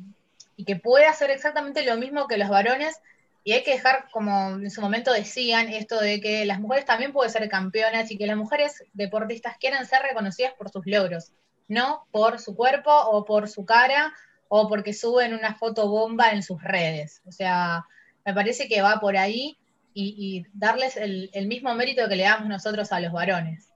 que 0.67 0.77
puede 0.77 1.07
hacer 1.07 1.31
exactamente 1.31 1.85
lo 1.85 1.97
mismo 1.97 2.29
que 2.29 2.37
los 2.37 2.49
varones. 2.49 3.01
Y 3.43 3.53
hay 3.53 3.63
que 3.63 3.73
dejar, 3.73 4.09
como 4.13 4.51
en 4.51 4.71
su 4.71 4.83
momento 4.83 5.13
decían, 5.13 5.69
esto 5.69 5.99
de 5.99 6.21
que 6.21 6.45
las 6.45 6.61
mujeres 6.61 6.85
también 6.85 7.13
pueden 7.13 7.33
ser 7.33 7.49
campeonas 7.49 8.11
y 8.11 8.19
que 8.19 8.27
las 8.27 8.37
mujeres 8.37 8.85
deportistas 8.93 9.57
quieren 9.59 9.87
ser 9.87 10.03
reconocidas 10.03 10.53
por 10.55 10.69
sus 10.69 10.85
logros, 10.85 11.33
no 11.67 12.07
por 12.11 12.39
su 12.39 12.55
cuerpo 12.55 12.93
o 12.93 13.25
por 13.25 13.49
su 13.49 13.65
cara 13.65 14.13
o 14.49 14.69
porque 14.69 14.93
suben 14.93 15.33
una 15.33 15.55
foto 15.55 15.89
bomba 15.89 16.31
en 16.33 16.43
sus 16.43 16.63
redes. 16.63 17.23
O 17.25 17.33
sea, 17.33 17.87
me 18.27 18.35
parece 18.35 18.69
que 18.69 18.83
va 18.83 19.01
por 19.01 19.17
ahí 19.17 19.57
y, 19.95 20.45
darles 20.53 20.97
el, 20.97 21.31
mismo 21.47 21.75
mérito 21.75 22.09
que 22.09 22.17
le 22.17 22.25
damos 22.25 22.49
nosotros 22.49 22.93
a 22.93 23.01
los 23.01 23.13
varones. 23.13 23.70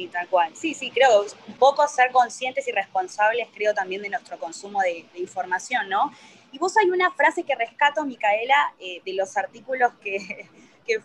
Sí, 0.00 0.08
tal 0.08 0.28
cual. 0.28 0.56
Sí, 0.56 0.72
sí, 0.72 0.90
creo 0.90 1.26
un 1.46 1.54
poco 1.58 1.86
ser 1.86 2.10
conscientes 2.10 2.66
y 2.66 2.72
responsables, 2.72 3.48
creo 3.52 3.74
también 3.74 4.00
de 4.00 4.08
nuestro 4.08 4.38
consumo 4.38 4.80
de, 4.80 5.04
información, 5.16 5.90
¿no? 5.90 6.10
Y 6.52 6.58
vos 6.58 6.74
hay 6.78 6.88
una 6.88 7.10
frase 7.10 7.42
que 7.42 7.54
rescato, 7.54 8.02
Micaela, 8.06 8.72
eh, 8.78 9.02
de 9.04 9.12
los 9.12 9.36
artículos 9.36 9.92
que, 10.02 10.48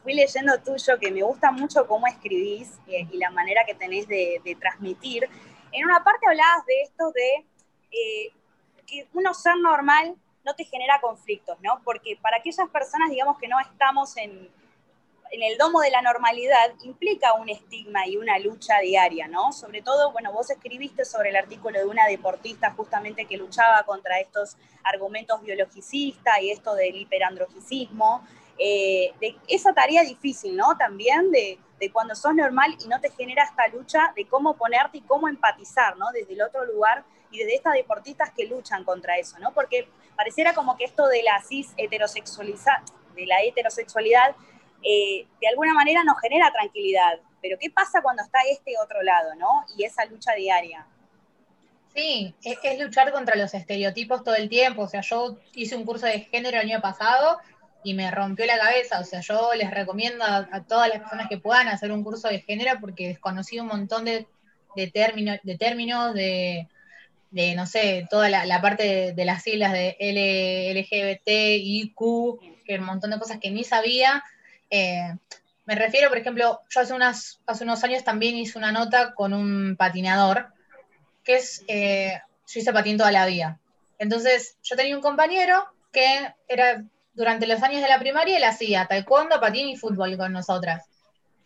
fui 0.02 0.14
leyendo 0.14 0.58
tuyo, 0.62 0.98
que 0.98 1.12
me 1.12 1.24
gusta 1.24 1.52
mucho 1.52 1.86
cómo 1.88 2.08
escribís 2.08 2.72
eh, 2.88 3.06
y 3.12 3.18
la 3.18 3.32
manera 3.32 3.66
que 3.66 3.76
tenés 3.76 4.08
de, 4.08 4.58
transmitir. 4.62 5.28
En 5.74 5.84
una 5.84 6.02
parte 6.02 6.26
hablabas 6.26 6.66
de 6.66 6.82
esto 6.82 7.12
de 7.12 7.46
eh, 7.92 8.32
que 8.88 9.08
uno 9.14 9.34
ser 9.34 9.58
normal 9.58 10.16
no 10.46 10.56
te 10.56 10.64
genera 10.64 11.02
conflictos, 11.02 11.58
¿no? 11.62 11.82
Porque 11.84 12.18
para 12.22 12.38
aquellas 12.38 12.70
personas, 12.70 13.10
digamos, 13.10 13.38
que 13.40 13.50
no 13.50 13.60
estamos 13.60 14.16
en, 14.16 14.50
en 15.32 15.44
el 15.44 15.58
domo 15.58 15.82
de 15.82 15.92
la 15.92 16.02
normalidad, 16.02 16.74
implica 16.84 17.34
un 17.34 17.50
estigma 17.50 18.08
y 18.08 18.18
una 18.18 18.40
lucha 18.40 18.80
diaria, 18.80 19.28
¿no? 19.28 19.52
Sobre 19.52 19.82
todo, 19.82 20.12
bueno, 20.12 20.32
vos 20.32 20.50
escribiste 20.50 21.06
sobre 21.06 21.30
el 21.30 21.36
artículo 21.36 21.80
de 21.80 21.86
una 21.86 22.08
deportista 22.08 22.72
justamente 22.72 23.26
que 23.26 23.38
luchaba 23.38 23.84
contra 23.84 24.20
estos 24.20 24.56
argumentos 24.84 25.42
biologicistas 25.42 26.42
y 26.42 26.52
esto 26.52 26.76
del 26.76 26.96
hiperandrogicismo, 26.96 28.26
eh, 28.58 29.14
de 29.20 29.36
esa 29.48 29.74
tarea 29.74 30.04
difícil, 30.04 30.56
¿no? 30.56 30.78
También 30.78 31.32
de, 31.32 31.60
de, 31.80 31.92
cuando 31.92 32.16
sos 32.16 32.34
normal 32.34 32.78
y 32.84 32.88
no 32.88 33.02
te 33.02 33.10
genera 33.12 33.44
esta 33.44 33.68
lucha 33.68 34.14
de 34.16 34.26
cómo 34.28 34.56
ponerte 34.56 35.00
y 35.00 35.02
cómo 35.02 35.28
empatizar, 35.28 35.98
¿no? 35.98 36.12
Desde 36.14 36.34
el 36.34 36.42
otro 36.42 36.66
lugar 36.66 37.04
y 37.32 37.40
de 37.40 37.54
estas 37.54 37.74
deportistas 37.74 38.32
que 38.32 38.46
luchan 38.46 38.86
contra 38.86 39.18
eso, 39.18 39.38
¿no? 39.40 39.54
Porque 39.54 39.90
pareciera 40.16 40.54
como 40.54 40.78
que 40.78 40.86
esto 40.86 41.08
de 41.08 41.24
la 41.24 41.42
cis 41.44 41.74
heterosexualidad, 41.76 42.82
de 43.16 43.26
la 43.26 43.42
heterosexualidad, 43.44 44.36
eh, 44.86 45.26
de 45.42 45.48
alguna 45.48 45.74
manera 45.74 46.04
nos 46.04 46.20
genera 46.22 46.52
tranquilidad. 46.52 47.20
Pero 47.42 47.58
¿qué 47.60 47.70
pasa 47.70 48.02
cuando 48.02 48.24
está 48.24 48.40
este 48.50 48.74
otro 48.84 49.02
lado, 49.04 49.36
¿no? 49.36 49.66
Y 49.78 49.84
esa 49.84 50.06
lucha 50.06 50.34
diaria. 50.34 50.86
Sí, 51.96 52.36
es, 52.44 52.58
es 52.62 52.80
luchar 52.80 53.12
contra 53.12 53.36
los 53.36 53.54
estereotipos 53.54 54.24
todo 54.24 54.36
el 54.36 54.50
tiempo. 54.50 54.84
O 54.84 54.88
sea, 54.88 55.02
yo 55.02 55.38
hice 55.54 55.76
un 55.76 55.86
curso 55.86 56.06
de 56.06 56.20
género 56.22 56.60
el 56.60 56.70
año 56.70 56.82
pasado 56.82 57.40
y 57.84 57.94
me 57.94 58.12
rompió 58.12 58.46
la 58.46 58.58
cabeza. 58.58 59.00
O 59.00 59.04
sea, 59.04 59.22
yo 59.22 59.52
les 59.56 59.72
recomiendo 59.72 60.24
a, 60.26 60.64
todas 60.68 60.90
las 60.90 61.00
personas 61.00 61.30
que 61.30 61.38
puedan 61.38 61.68
hacer 61.68 61.92
un 61.92 62.04
curso 62.04 62.28
de 62.28 62.42
género 62.42 62.80
porque 62.82 63.08
desconocí 63.08 63.60
un 63.60 63.68
montón 63.68 64.06
de, 64.06 64.28
de, 64.76 65.40
de 65.44 65.58
términos, 65.58 66.14
de, 66.14 66.68
de, 67.32 67.56
no 67.56 67.66
sé, 67.66 68.08
toda 68.10 68.28
la, 68.30 68.62
parte 68.62 69.14
de, 69.14 69.26
las 69.26 69.44
siglas 69.44 69.72
de 69.72 69.96
L, 70.00 70.82
LGBT, 70.82 71.28
IQ, 71.28 72.40
que 72.66 72.80
un 72.80 72.86
montón 72.86 73.12
de 73.12 73.20
cosas 73.20 73.40
que 73.40 73.52
ni 73.52 73.64
sabía. 73.64 74.24
Eh, 74.70 75.14
me 75.66 75.76
refiero, 75.76 76.10
por 76.10 76.18
ejemplo, 76.18 76.62
yo 76.70 76.82
hace, 76.82 76.94
unas, 76.94 77.40
unos 77.62 77.84
años 77.84 78.04
también 78.04 78.36
hice 78.36 78.58
una 78.58 78.72
nota 78.72 79.14
con 79.14 79.34
un 79.34 79.76
patinador, 79.78 80.54
que 81.24 81.38
es, 81.38 81.64
eh, 81.68 82.22
yo 82.48 82.60
hice 82.60 82.74
patín 82.74 82.98
toda 82.98 83.12
la 83.12 83.26
vida. 83.26 83.60
Entonces, 83.98 84.58
yo 84.64 84.76
tenía 84.76 84.96
un 84.96 85.02
compañero 85.02 85.66
que 85.92 86.34
era, 86.48 86.84
durante 87.14 87.48
los 87.48 87.64
años 87.64 87.82
de 87.82 87.88
la 87.88 88.00
primaria, 88.00 88.38
él 88.38 88.44
hacía 88.44 88.86
taekwondo, 88.86 89.40
patín 89.40 89.70
y 89.70 89.78
fútbol 89.78 90.18
con 90.18 90.34
nosotras. 90.34 90.86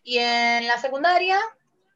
Y 0.04 0.18
en 0.18 0.68
la 0.68 0.78
secundaria 0.80 1.40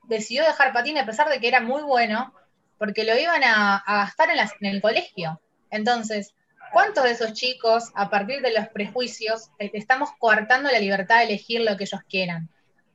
decidió 0.04 0.44
dejar 0.44 0.74
patín 0.74 0.98
a 0.98 1.06
pesar 1.06 1.30
de 1.30 1.40
que 1.40 1.48
era 1.48 1.60
muy 1.60 1.82
bueno, 1.82 2.34
porque 2.78 3.04
lo 3.04 3.18
iban 3.18 3.44
a, 3.44 3.84
gastar 3.86 4.30
en, 4.30 4.68
el 4.68 4.82
colegio. 4.82 5.42
Entonces, 5.72 6.34
¿cuántos 6.74 7.04
de 7.04 7.12
esos 7.12 7.34
chicos, 7.34 7.92
a 7.96 8.10
partir 8.10 8.42
de 8.42 8.52
los 8.52 8.68
prejuicios, 8.68 9.50
eh, 9.60 9.72
estamos 9.74 10.10
coartando 10.20 10.70
la 10.72 10.80
libertad 10.80 11.20
de 11.20 11.26
elegir 11.26 11.62
lo 11.62 11.78
que 11.78 11.86
ellos 11.86 12.02
quieran? 12.10 12.50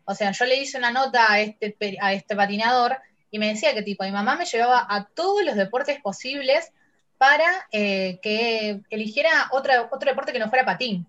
O 0.04 0.14
sea, 0.14 0.32
yo 0.32 0.44
le 0.44 0.56
hice 0.56 0.76
una 0.78 0.90
nota 0.90 1.32
a 1.32 1.40
este, 1.40 1.76
este 1.78 2.36
patinador 2.36 2.98
y 3.30 3.38
me 3.38 3.48
decía 3.48 3.74
que 3.74 3.82
tipo, 3.82 4.04
mi 4.04 4.10
mamá 4.10 4.36
me 4.36 4.44
llevaba 4.44 4.86
a 4.88 5.04
todos 5.04 5.44
los 5.44 5.54
deportes 5.54 6.00
posibles 6.00 6.72
para 7.18 7.68
eh, 7.72 8.18
que 8.22 8.80
eligiera 8.90 9.48
otro, 9.52 9.90
deporte 10.06 10.32
que 10.32 10.38
no 10.38 10.48
fuera 10.48 10.64
patín. 10.64 11.06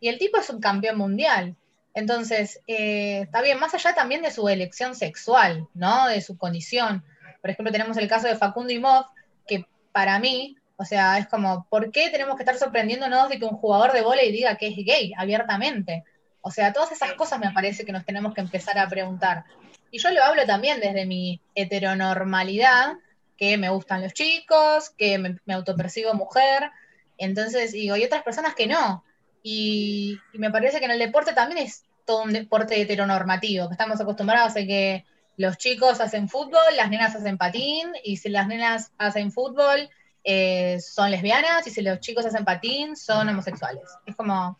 Y 0.00 0.08
el 0.08 0.18
tipo 0.18 0.38
es 0.38 0.50
un 0.50 0.60
campeón 0.60 0.98
mundial. 0.98 1.56
Entonces, 1.94 2.60
eh, 2.66 3.20
está 3.22 3.42
bien, 3.42 3.58
más 3.58 3.74
allá 3.74 3.94
también 3.94 4.22
de 4.22 4.30
su 4.30 4.48
elección 4.48 4.94
sexual, 4.94 5.68
¿no? 5.74 6.08
De 6.08 6.20
su 6.20 6.36
condición. 6.36 7.04
Por 7.40 7.50
ejemplo, 7.50 7.72
tenemos 7.72 7.96
el 7.96 8.08
caso 8.08 8.26
de 8.26 8.36
Facundo 8.36 8.72
Imov, 8.72 9.06
que 9.46 9.66
para 9.92 10.18
mí, 10.18 10.56
o 10.76 10.84
sea, 10.84 11.18
es 11.18 11.26
como, 11.28 11.66
¿por 11.68 11.90
qué 11.90 12.10
tenemos 12.10 12.36
que 12.36 12.42
estar 12.42 12.56
sorprendiéndonos 12.56 13.28
de 13.28 13.38
que 13.38 13.44
un 13.44 13.56
jugador 13.56 13.92
de 13.92 14.02
volei 14.02 14.32
diga 14.32 14.56
que 14.56 14.68
es 14.68 14.76
gay 14.76 15.12
abiertamente? 15.16 16.04
O 16.40 16.50
sea, 16.50 16.72
todas 16.72 16.90
esas 16.92 17.12
cosas 17.14 17.38
me 17.38 17.52
parece 17.52 17.84
que 17.84 17.92
nos 17.92 18.04
tenemos 18.04 18.34
que 18.34 18.40
empezar 18.40 18.78
a 18.78 18.88
preguntar. 18.88 19.44
Y 19.90 19.98
yo 19.98 20.10
lo 20.10 20.22
hablo 20.24 20.44
también 20.44 20.80
desde 20.80 21.06
mi 21.06 21.40
heteronormalidad, 21.54 22.94
que 23.36 23.56
me 23.58 23.70
gustan 23.70 24.02
los 24.02 24.12
chicos, 24.12 24.90
que 24.90 25.18
me, 25.18 25.54
autopercibo 25.54 26.14
mujer. 26.14 26.70
Entonces, 27.18 27.72
digo, 27.72 27.96
y 27.96 28.04
otras 28.04 28.22
personas 28.22 28.54
que 28.54 28.66
no. 28.66 29.04
Y, 29.42 30.18
me 30.32 30.50
parece 30.50 30.78
que 30.78 30.86
en 30.86 30.92
el 30.92 30.98
deporte 30.98 31.32
también 31.32 31.66
es 31.66 31.84
todo 32.04 32.22
un 32.22 32.32
deporte 32.32 32.80
heteronormativo, 32.80 33.68
que 33.68 33.74
estamos 33.74 34.00
acostumbrados 34.00 34.52
a 34.52 34.66
que 34.66 35.04
los 35.36 35.56
chicos 35.58 36.00
hacen 36.00 36.28
fútbol, 36.28 36.76
las 36.76 36.90
nenas 36.90 37.14
hacen 37.14 37.38
patín, 37.38 37.92
y 38.02 38.16
si 38.16 38.28
las 38.28 38.48
nenas 38.48 38.92
hacen 38.98 39.30
fútbol, 39.30 39.88
eh, 40.24 40.78
son 40.80 41.10
lesbianas, 41.10 41.66
y 41.66 41.70
si 41.70 41.82
los 41.82 42.00
chicos 42.00 42.26
hacen 42.26 42.44
patín, 42.44 42.96
son 42.96 43.28
homosexuales. 43.28 43.84
Es 44.06 44.14
como, 44.16 44.58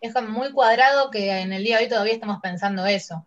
es 0.00 0.14
como 0.14 0.28
muy 0.28 0.52
cuadrado 0.52 1.10
que 1.10 1.40
en 1.40 1.52
el 1.52 1.64
día 1.64 1.78
de 1.78 1.84
hoy 1.84 1.88
todavía 1.88 2.14
estamos 2.14 2.40
pensando 2.40 2.86
eso. 2.86 3.26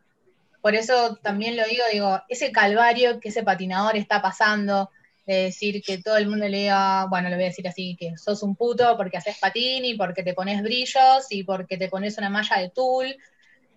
Por 0.61 0.73
eso 0.73 1.15
también 1.21 1.55
lo 1.57 1.65
digo, 1.65 1.83
digo, 1.91 2.21
ese 2.27 2.51
calvario 2.51 3.19
que 3.19 3.29
ese 3.29 3.43
patinador 3.43 3.95
está 3.95 4.21
pasando, 4.21 4.89
de 5.25 5.43
decir 5.43 5.81
que 5.81 5.97
todo 5.97 6.17
el 6.17 6.27
mundo 6.27 6.47
le 6.47 6.57
diga, 6.57 7.07
bueno, 7.07 7.29
le 7.29 7.35
voy 7.35 7.45
a 7.45 7.47
decir 7.47 7.67
así, 7.67 7.95
que 7.99 8.17
sos 8.17 8.43
un 8.43 8.55
puto 8.55 8.95
porque 8.95 9.17
haces 9.17 9.37
patín 9.39 9.83
y 9.85 9.95
porque 9.95 10.23
te 10.23 10.33
pones 10.33 10.61
brillos 10.61 11.27
y 11.29 11.43
porque 11.43 11.77
te 11.77 11.89
pones 11.89 12.17
una 12.17 12.29
malla 12.29 12.57
de 12.57 12.69
tul. 12.69 13.15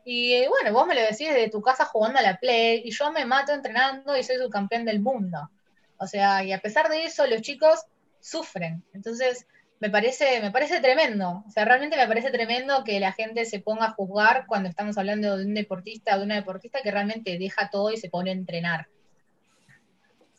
Y 0.04 0.46
bueno, 0.46 0.72
vos 0.72 0.86
me 0.86 0.94
lo 0.94 1.00
decís 1.00 1.28
desde 1.28 1.50
tu 1.50 1.60
casa 1.60 1.84
jugando 1.86 2.18
a 2.18 2.22
la 2.22 2.38
Play 2.38 2.82
y 2.84 2.90
yo 2.90 3.12
me 3.12 3.24
mato 3.24 3.52
entrenando 3.52 4.16
y 4.16 4.22
soy 4.22 4.36
subcampeón 4.36 4.84
del 4.84 5.00
mundo. 5.00 5.50
O 5.98 6.06
sea, 6.06 6.44
y 6.44 6.52
a 6.52 6.60
pesar 6.60 6.88
de 6.88 7.04
eso, 7.04 7.26
los 7.26 7.42
chicos 7.42 7.80
sufren. 8.20 8.84
Entonces, 8.94 9.46
me 9.80 9.90
parece, 9.90 10.40
me 10.40 10.50
parece 10.50 10.80
tremendo. 10.80 11.44
O 11.46 11.50
sea, 11.50 11.64
realmente 11.64 11.96
me 11.96 12.06
parece 12.06 12.30
tremendo 12.30 12.82
que 12.84 12.98
la 13.00 13.12
gente 13.12 13.44
se 13.44 13.60
ponga 13.60 13.86
a 13.86 13.90
juzgar 13.92 14.46
cuando 14.46 14.68
estamos 14.68 14.98
hablando 14.98 15.36
de 15.36 15.44
un 15.44 15.54
deportista 15.54 16.14
o 16.14 16.18
de 16.18 16.24
una 16.24 16.34
deportista 16.36 16.80
que 16.82 16.90
realmente 16.90 17.38
deja 17.38 17.70
todo 17.70 17.92
y 17.92 17.96
se 17.96 18.08
pone 18.08 18.30
a 18.30 18.34
entrenar. 18.34 18.88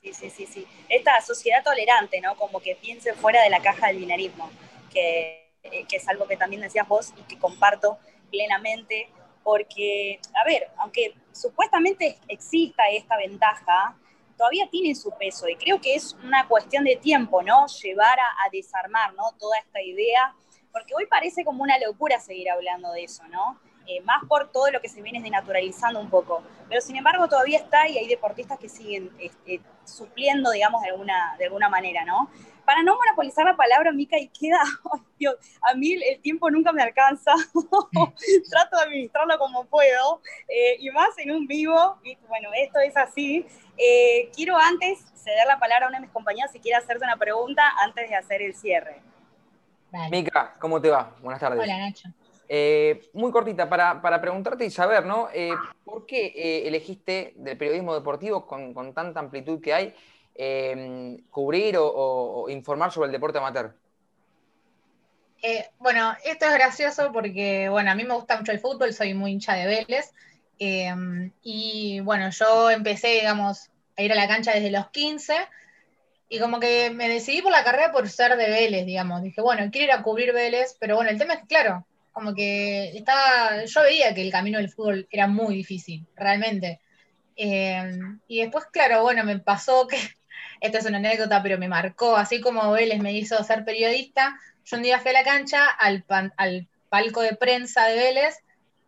Sí, 0.02 0.14
sí, 0.14 0.30
sí, 0.30 0.46
sí. 0.46 0.68
Esta 0.88 1.20
sociedad 1.22 1.64
tolerante, 1.64 2.22
¿no? 2.22 2.36
Como 2.36 2.62
que 2.62 2.76
piense 2.76 3.14
fuera 3.14 3.44
de 3.44 3.50
la 3.50 3.62
caja 3.62 3.88
del 3.88 3.98
binarismo, 3.98 4.50
que, 4.92 5.52
eh, 5.64 5.86
que 5.88 5.98
es 5.98 6.08
algo 6.08 6.28
que 6.28 6.38
también 6.38 6.62
decías 6.62 6.88
vos 6.88 7.14
y 7.18 7.22
que 7.24 7.38
comparto 7.38 7.98
plenamente, 8.30 9.10
porque, 9.44 10.20
a 10.42 10.46
ver, 10.46 10.70
aunque 10.78 11.16
supuestamente 11.34 12.18
exista 12.28 12.84
esta 12.90 13.18
ventaja, 13.18 13.98
todavía 14.40 14.70
tiene 14.72 14.96
su 14.96 15.12
peso 15.12 15.50
y 15.50 15.58
creo 15.58 15.82
que 15.82 15.96
es 15.96 16.16
una 16.24 16.48
cuestión 16.48 16.86
de 16.86 16.96
tiempo, 16.96 17.44
¿no? 17.44 17.68
Llevar 17.68 18.18
a, 18.20 18.50
desarmar, 18.50 19.14
¿no? 19.14 19.24
Toda 19.38 19.58
esta 19.58 19.82
idea, 19.82 20.34
porque 20.72 20.96
hoy 20.96 21.06
parece 21.08 21.44
como 21.44 21.62
una 21.62 21.78
locura 21.78 22.22
seguir 22.22 22.50
hablando 22.50 22.90
de 22.94 23.04
eso, 23.04 23.22
¿no? 23.28 23.60
Eh, 23.86 24.00
más 24.02 24.24
por 24.30 24.50
todo 24.50 24.72
lo 24.72 24.80
que 24.80 24.88
se 24.88 25.02
viene 25.02 25.20
desnaturalizando 25.20 26.00
un 26.00 26.10
poco. 26.10 26.42
Pero 26.70 26.80
sin 26.80 26.96
embargo 26.96 27.28
todavía 27.28 27.58
está 27.58 27.90
y 27.90 27.98
hay 27.98 28.08
deportistas 28.08 28.58
que 28.58 28.70
siguen 28.70 29.12
este, 29.20 29.60
supliendo, 29.84 30.52
digamos, 30.52 30.82
de 30.84 30.92
alguna, 30.92 31.36
de 31.38 31.46
alguna 31.46 31.68
manera, 31.68 32.06
¿no? 32.06 32.30
Para 32.70 32.84
no 32.84 32.96
monopolizar 32.98 33.46
la 33.46 33.56
palabra, 33.58 33.92
Mica, 33.92 34.16
y 34.20 34.28
queda, 34.28 34.62
Dios, 35.18 35.34
a 35.68 35.74
mí 35.74 35.94
el 35.94 36.22
tiempo 36.22 36.52
nunca 36.52 36.72
me 36.72 36.84
alcanza, 36.84 37.34
trato 38.52 38.78
de 38.78 38.84
administrarlo 38.84 39.40
como 39.40 39.66
puedo, 39.66 40.22
eh, 40.48 40.78
y 40.78 40.92
más 40.92 41.18
en 41.18 41.32
un 41.32 41.48
vivo, 41.48 41.98
y 42.04 42.16
bueno, 42.28 42.50
esto 42.56 42.78
es 42.78 42.96
así. 42.96 43.44
Eh, 43.76 44.30
quiero 44.36 44.56
antes 44.56 45.00
ceder 45.16 45.48
la 45.48 45.58
palabra 45.58 45.88
a 45.88 45.90
una 45.90 45.98
de 45.98 46.06
mis 46.06 46.14
compañeras 46.14 46.52
si 46.52 46.60
quiere 46.60 46.78
hacerte 46.78 47.04
una 47.06 47.18
pregunta 47.18 47.64
antes 47.84 48.08
de 48.08 48.16
hacer 48.16 48.44
el 48.44 48.54
cierre. 48.54 49.02
Mica, 50.12 50.54
¿cómo 50.60 50.80
te 50.80 50.92
va? 50.92 51.16
Buenas 51.24 51.40
tardes. 51.40 51.60
Hola, 51.60 51.76
Nacho. 51.76 52.10
Eh, 52.52 53.12
muy 53.14 53.32
cortita, 53.32 53.70
para, 53.70 54.22
preguntarte 54.22 54.66
y 54.66 54.72
saber, 54.72 55.06
¿no? 55.06 55.30
Eh, 55.34 55.52
¿Por 55.84 56.08
qué 56.08 56.34
eh, 56.36 56.68
elegiste 56.68 57.34
del 57.36 57.58
periodismo 57.58 57.94
deportivo, 57.94 58.48
con, 58.48 58.94
tanta 58.96 59.20
amplitud 59.20 59.62
que 59.62 59.72
hay, 59.72 59.96
cubrir 61.30 61.76
o, 61.78 62.48
informar 62.50 62.92
sobre 62.92 63.08
el 63.08 63.12
deporte 63.12 63.38
amateur? 63.38 63.76
bueno, 65.80 66.16
esto 66.26 66.46
es 66.48 66.54
gracioso 66.54 67.12
porque, 67.14 67.70
bueno, 67.70 67.92
a 67.92 67.96
mí 67.96 68.04
me 68.04 68.14
gusta 68.14 68.38
mucho 68.38 68.52
el 68.52 68.60
fútbol, 68.60 68.94
soy 68.94 69.14
muy 69.14 69.32
hincha 69.32 69.54
de 69.54 69.66
Vélez. 69.66 70.14
y 71.42 72.00
bueno, 72.02 72.30
yo 72.30 72.70
empecé, 72.70 73.08
digamos, 73.10 73.70
a 73.98 74.02
ir 74.02 74.12
a 74.12 74.16
la 74.16 74.28
cancha 74.28 74.54
desde 74.54 74.72
los 74.72 74.90
15 74.90 75.36
y 76.30 76.40
como 76.40 76.60
que 76.60 76.92
me 76.92 77.10
decidí 77.10 77.42
por 77.42 77.52
la 77.52 77.64
carrera 77.64 77.92
por 77.92 78.08
ser 78.08 78.38
de 78.38 78.50
Vélez, 78.50 78.86
digamos. 78.86 79.24
Dije, 79.24 79.42
bueno, 79.42 79.70
quiero 79.72 79.86
ir 79.86 80.00
a 80.00 80.04
cubrir 80.04 80.32
Vélez, 80.32 80.78
pero 80.80 80.96
bueno, 80.96 81.10
el 81.10 81.18
tema 81.18 81.34
es 81.34 81.42
que, 81.42 81.48
claro, 81.48 81.86
como 82.12 82.36
que 82.36 82.90
estaba, 82.96 83.66
yo 83.66 83.82
veía 83.82 84.14
que 84.14 84.22
el 84.22 84.32
camino 84.32 84.60
del 84.60 84.70
fútbol 84.70 85.08
era 85.10 85.28
muy 85.28 85.56
difícil, 85.56 86.06
realmente. 86.16 86.82
Eh, 87.36 87.98
y 88.28 88.42
después, 88.42 88.66
claro, 88.72 89.02
bueno, 89.02 89.24
me 89.24 89.40
pasó 89.40 89.88
que, 89.88 89.98
esto 90.62 90.78
es 90.78 90.86
una 90.86 90.98
anécdota, 90.98 91.42
pero 91.42 91.58
me 91.58 91.68
marcó, 91.68 92.16
así 92.16 92.42
como 92.42 92.72
Vélez 92.72 93.00
me 93.00 93.14
hizo 93.14 93.44
ser 93.44 93.64
periodista, 93.66 94.38
yo 94.66 94.78
un 94.78 94.84
día 94.84 95.00
fui 95.00 95.12
a 95.12 95.14
la 95.14 95.24
cancha, 95.24 95.66
al, 95.68 96.06
al 96.38 96.68
palco 96.90 97.22
de 97.22 97.36
prensa 97.36 97.86
de 97.86 97.96
Vélez, 97.96 98.36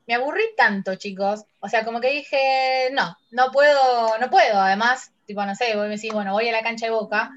me 0.07 0.15
aburrí 0.15 0.43
tanto, 0.57 0.95
chicos, 0.95 1.45
o 1.59 1.69
sea, 1.69 1.85
como 1.85 2.01
que 2.01 2.11
dije, 2.11 2.89
no, 2.91 3.17
no 3.31 3.51
puedo, 3.51 4.17
no 4.19 4.29
puedo, 4.29 4.59
además, 4.59 5.11
tipo, 5.25 5.45
no 5.45 5.55
sé, 5.55 5.75
voy 5.75 5.85
a 5.85 5.89
decir, 5.89 6.13
bueno, 6.13 6.33
voy 6.33 6.49
a 6.49 6.51
la 6.51 6.63
cancha 6.63 6.87
de 6.87 6.91
Boca, 6.91 7.31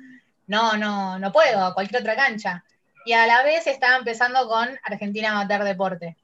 no, 0.47 0.77
no, 0.77 1.19
no 1.19 1.33
puedo, 1.33 1.65
a 1.65 1.75
cualquier 1.75 2.03
otra 2.03 2.17
cancha 2.17 2.65
y 3.05 3.13
a 3.13 3.27
la 3.27 3.43
vez 3.43 3.67
estaba 3.67 3.97
empezando 3.97 4.49
con 4.49 4.69
Argentina 4.83 5.31
Amateur 5.31 5.65
Deporte. 5.65 6.17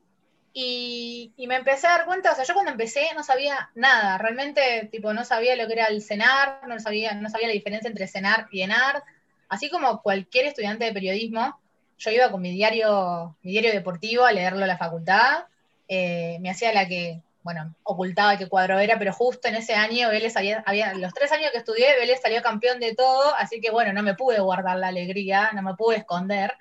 Y, 0.53 1.33
me 1.47 1.57
empecé 1.57 1.87
a 1.87 1.91
dar 1.91 2.07
cuenta, 2.07 2.33
o 2.33 2.35
sea, 2.35 2.45
yo 2.45 2.55
cuando 2.55 2.73
empecé 2.73 3.09
no 3.15 3.23
sabía 3.23 3.71
nada, 3.75 4.19
realmente, 4.19 4.89
tipo, 4.91 5.13
no 5.13 5.25
sabía 5.25 5.57
lo 5.57 5.67
que 5.67 5.75
era 5.75 5.87
el 5.87 6.03
CENAR, 6.03 6.67
no 6.67 6.79
sabía, 6.81 7.15
no 7.15 7.29
sabía 7.29 7.49
la 7.49 7.55
diferencia 7.55 7.89
entre 7.89 8.09
CENAR 8.09 8.49
y 8.51 8.63
ENAR, 8.63 9.05
así 9.49 9.71
como 9.71 10.03
cualquier 10.03 10.47
estudiante 10.47 10.85
de 10.85 10.93
periodismo, 10.93 11.61
yo 11.99 12.11
iba 12.11 12.31
con 12.31 12.41
mi 12.41 12.51
diario, 12.53 13.37
mi 13.43 13.53
diario 13.53 13.73
deportivo 13.73 14.25
a 14.25 14.33
leerlo 14.33 14.65
a 14.65 14.69
la 14.69 14.79
facultad, 14.79 15.45
eh, 15.87 16.39
me 16.41 16.51
hacía 16.51 16.73
la 16.73 16.89
que, 16.89 17.23
bueno, 17.43 17.75
ocultaba 17.85 18.37
qué 18.37 18.49
cuadro 18.49 18.79
era, 18.79 18.99
pero 18.99 19.13
justo 19.13 19.49
en 19.49 19.57
ese 19.57 19.75
año 19.75 20.09
Vélez 20.09 20.37
había, 20.37 20.63
había, 20.67 20.95
los 20.95 21.15
tres 21.15 21.31
años 21.33 21.51
que 21.53 21.59
estudié, 21.59 21.97
Vélez 21.97 22.21
salió 22.23 22.43
campeón 22.43 22.81
de 22.81 22.95
todo, 22.95 23.35
así 23.37 23.61
que 23.61 23.71
bueno, 23.71 23.93
no 23.93 24.03
me 24.03 24.15
pude 24.15 24.41
guardar 24.41 24.79
la 24.79 24.89
alegría, 24.89 25.51
no 25.53 25.63
me 25.63 25.75
pude 25.75 25.99
esconder. 25.99 26.55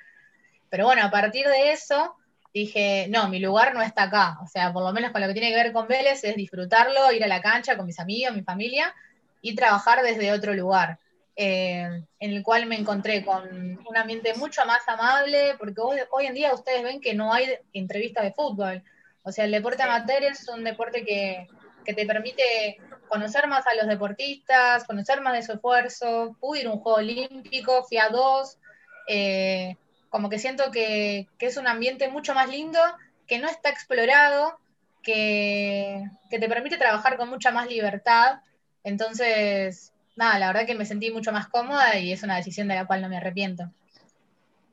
Pero 0.70 0.86
bueno, 0.86 1.04
a 1.04 1.12
partir 1.12 1.48
de 1.48 1.72
eso 1.72 2.16
dije, 2.54 3.08
no, 3.10 3.30
mi 3.30 3.40
lugar 3.40 3.74
no 3.74 3.82
está 3.82 4.04
acá. 4.04 4.38
O 4.44 4.48
sea, 4.48 4.74
por 4.74 4.84
lo 4.84 4.92
menos 4.92 5.12
con 5.12 5.22
lo 5.22 5.28
que 5.28 5.34
tiene 5.34 5.50
que 5.50 5.56
ver 5.56 5.74
con 5.74 5.88
Vélez 5.88 6.24
es 6.24 6.36
disfrutarlo, 6.36 7.12
ir 7.12 7.24
a 7.24 7.28
la 7.28 7.42
cancha 7.42 7.78
con 7.78 7.86
mis 7.86 8.00
amigos, 8.00 8.36
mi 8.36 8.42
familia 8.42 8.94
y 9.42 9.56
trabajar 9.56 10.02
desde 10.04 10.32
otro 10.32 10.54
lugar. 10.54 11.00
Eh, 11.42 12.04
en 12.20 12.32
el 12.32 12.44
cual 12.44 12.66
me 12.66 12.76
encontré 12.76 13.24
con 13.24 13.48
un 13.88 13.98
ambiente 13.98 14.34
mucho 14.34 14.66
más 14.66 14.82
amable, 14.90 15.56
porque 15.58 15.80
hoy, 16.12 16.26
en 16.26 16.34
día 16.34 16.54
ustedes 16.54 16.84
ven 16.84 17.00
que 17.00 17.14
no 17.14 17.32
hay 17.34 17.48
entrevistas 17.72 18.26
de 18.26 18.34
fútbol. 18.34 18.84
O 19.24 19.32
sea, 19.32 19.46
el 19.46 19.52
deporte 19.52 19.84
amateur 19.84 20.24
es 20.24 20.50
un 20.50 20.66
deporte 20.66 21.06
que, 21.06 21.48
te 21.86 22.06
permite 22.06 22.78
conocer 23.08 23.48
más 23.48 23.66
a 23.66 23.74
los 23.74 23.88
deportistas, 23.88 24.84
conocer 24.84 25.22
más 25.22 25.34
de 25.34 25.42
su 25.42 25.54
esfuerzo. 25.54 26.36
Pude 26.40 26.60
ir 26.60 26.68
a 26.68 26.72
un 26.72 26.80
juego 26.80 27.00
olímpico, 27.00 27.84
fui 27.86 27.98
a 27.98 28.10
dos. 28.10 28.60
Eh, 29.08 29.76
como 30.10 30.30
que 30.30 30.40
siento 30.40 30.72
que, 30.72 31.28
es 31.40 31.58
un 31.58 31.68
ambiente 31.68 32.10
mucho 32.10 32.34
más 32.34 32.50
lindo, 32.50 32.80
que 33.28 33.40
no 33.40 33.48
está 33.48 33.70
explorado, 33.70 34.58
que, 35.04 36.04
te 36.30 36.50
permite 36.50 36.78
trabajar 36.78 37.18
con 37.18 37.30
mucha 37.30 37.52
más 37.52 37.68
libertad. 37.68 38.42
Entonces, 38.84 39.94
nada, 40.16 40.40
la 40.40 40.48
verdad 40.48 40.66
que 40.66 40.76
me 40.76 40.86
sentí 40.86 41.12
mucho 41.12 41.32
más 41.32 41.48
cómoda 41.48 41.98
y 41.98 42.12
es 42.12 42.24
una 42.24 42.38
decisión 42.38 42.68
de 42.68 42.76
la 42.76 42.86
cual 42.86 43.02
no 43.02 43.10
me 43.10 43.18
arrepiento. 43.18 43.66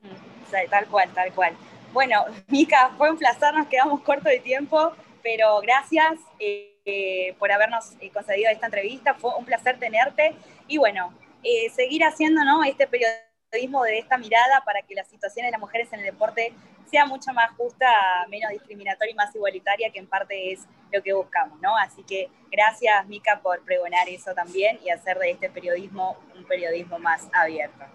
Mm, 0.01 0.69
tal 0.69 0.87
cual, 0.87 1.09
tal 1.13 1.33
cual. 1.33 1.53
Bueno, 1.93 2.25
Mica, 2.47 2.91
fue 2.97 3.11
un 3.11 3.17
placer, 3.17 3.53
nos 3.53 3.67
quedamos 3.67 4.01
cortos 4.01 4.31
de 4.31 4.39
tiempo, 4.39 4.93
pero 5.23 5.59
gracias 5.61 6.13
eh, 6.39 7.35
por 7.37 7.51
habernos 7.51 7.93
eh, 7.99 8.09
concedido 8.11 8.49
esta 8.49 8.67
entrevista, 8.67 9.13
fue 9.13 9.35
un 9.35 9.45
placer 9.45 9.77
tenerte 9.77 10.35
y 10.67 10.77
bueno, 10.77 11.13
eh, 11.43 11.69
seguir 11.69 12.03
haciendo 12.03 12.43
¿no? 12.43 12.63
este 12.63 12.87
periodo 12.87 13.11
de 13.51 13.99
esta 13.99 14.17
mirada 14.17 14.61
para 14.65 14.81
que 14.81 14.93
la 14.93 15.05
situación 15.05 15.45
de 15.45 15.51
las 15.51 15.59
mujeres 15.59 15.91
en 15.93 15.99
el 15.99 16.05
deporte 16.05 16.53
sea 16.89 17.05
mucho 17.05 17.31
más 17.33 17.51
justa, 17.51 17.87
menos 18.29 18.51
discriminatoria 18.51 19.11
y 19.11 19.15
más 19.15 19.33
igualitaria, 19.33 19.89
que 19.91 19.99
en 19.99 20.07
parte 20.07 20.51
es 20.51 20.65
lo 20.91 21.01
que 21.01 21.13
buscamos, 21.13 21.59
¿no? 21.61 21.75
Así 21.77 22.03
que 22.03 22.29
gracias, 22.51 23.05
Mica, 23.07 23.39
por 23.41 23.63
pregonar 23.63 24.07
eso 24.09 24.33
también 24.33 24.79
y 24.83 24.89
hacer 24.89 25.17
de 25.17 25.31
este 25.31 25.49
periodismo 25.49 26.17
un 26.35 26.45
periodismo 26.45 26.99
más 26.99 27.27
abierto. 27.33 27.85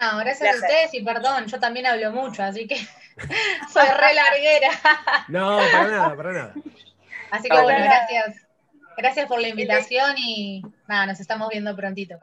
No, 0.00 0.18
gracias, 0.18 0.54
a 0.54 0.58
ustedes 0.58 0.94
y 0.94 1.04
perdón, 1.04 1.46
yo 1.46 1.60
también 1.60 1.86
hablo 1.86 2.10
mucho, 2.10 2.42
así 2.42 2.66
que 2.66 2.76
soy 3.72 3.86
re 3.86 4.14
larguera. 4.14 4.70
No, 5.28 5.58
para 5.72 5.86
nada, 5.86 6.16
para 6.16 6.32
nada. 6.32 6.54
Así 7.30 7.48
que 7.48 7.60
bueno, 7.60 7.84
gracias. 7.84 8.44
Gracias 8.96 9.26
por 9.26 9.40
la 9.40 9.48
invitación 9.48 10.14
y 10.18 10.62
nada, 10.86 11.06
nos 11.06 11.18
estamos 11.18 11.48
viendo 11.48 11.74
prontito. 11.74 12.18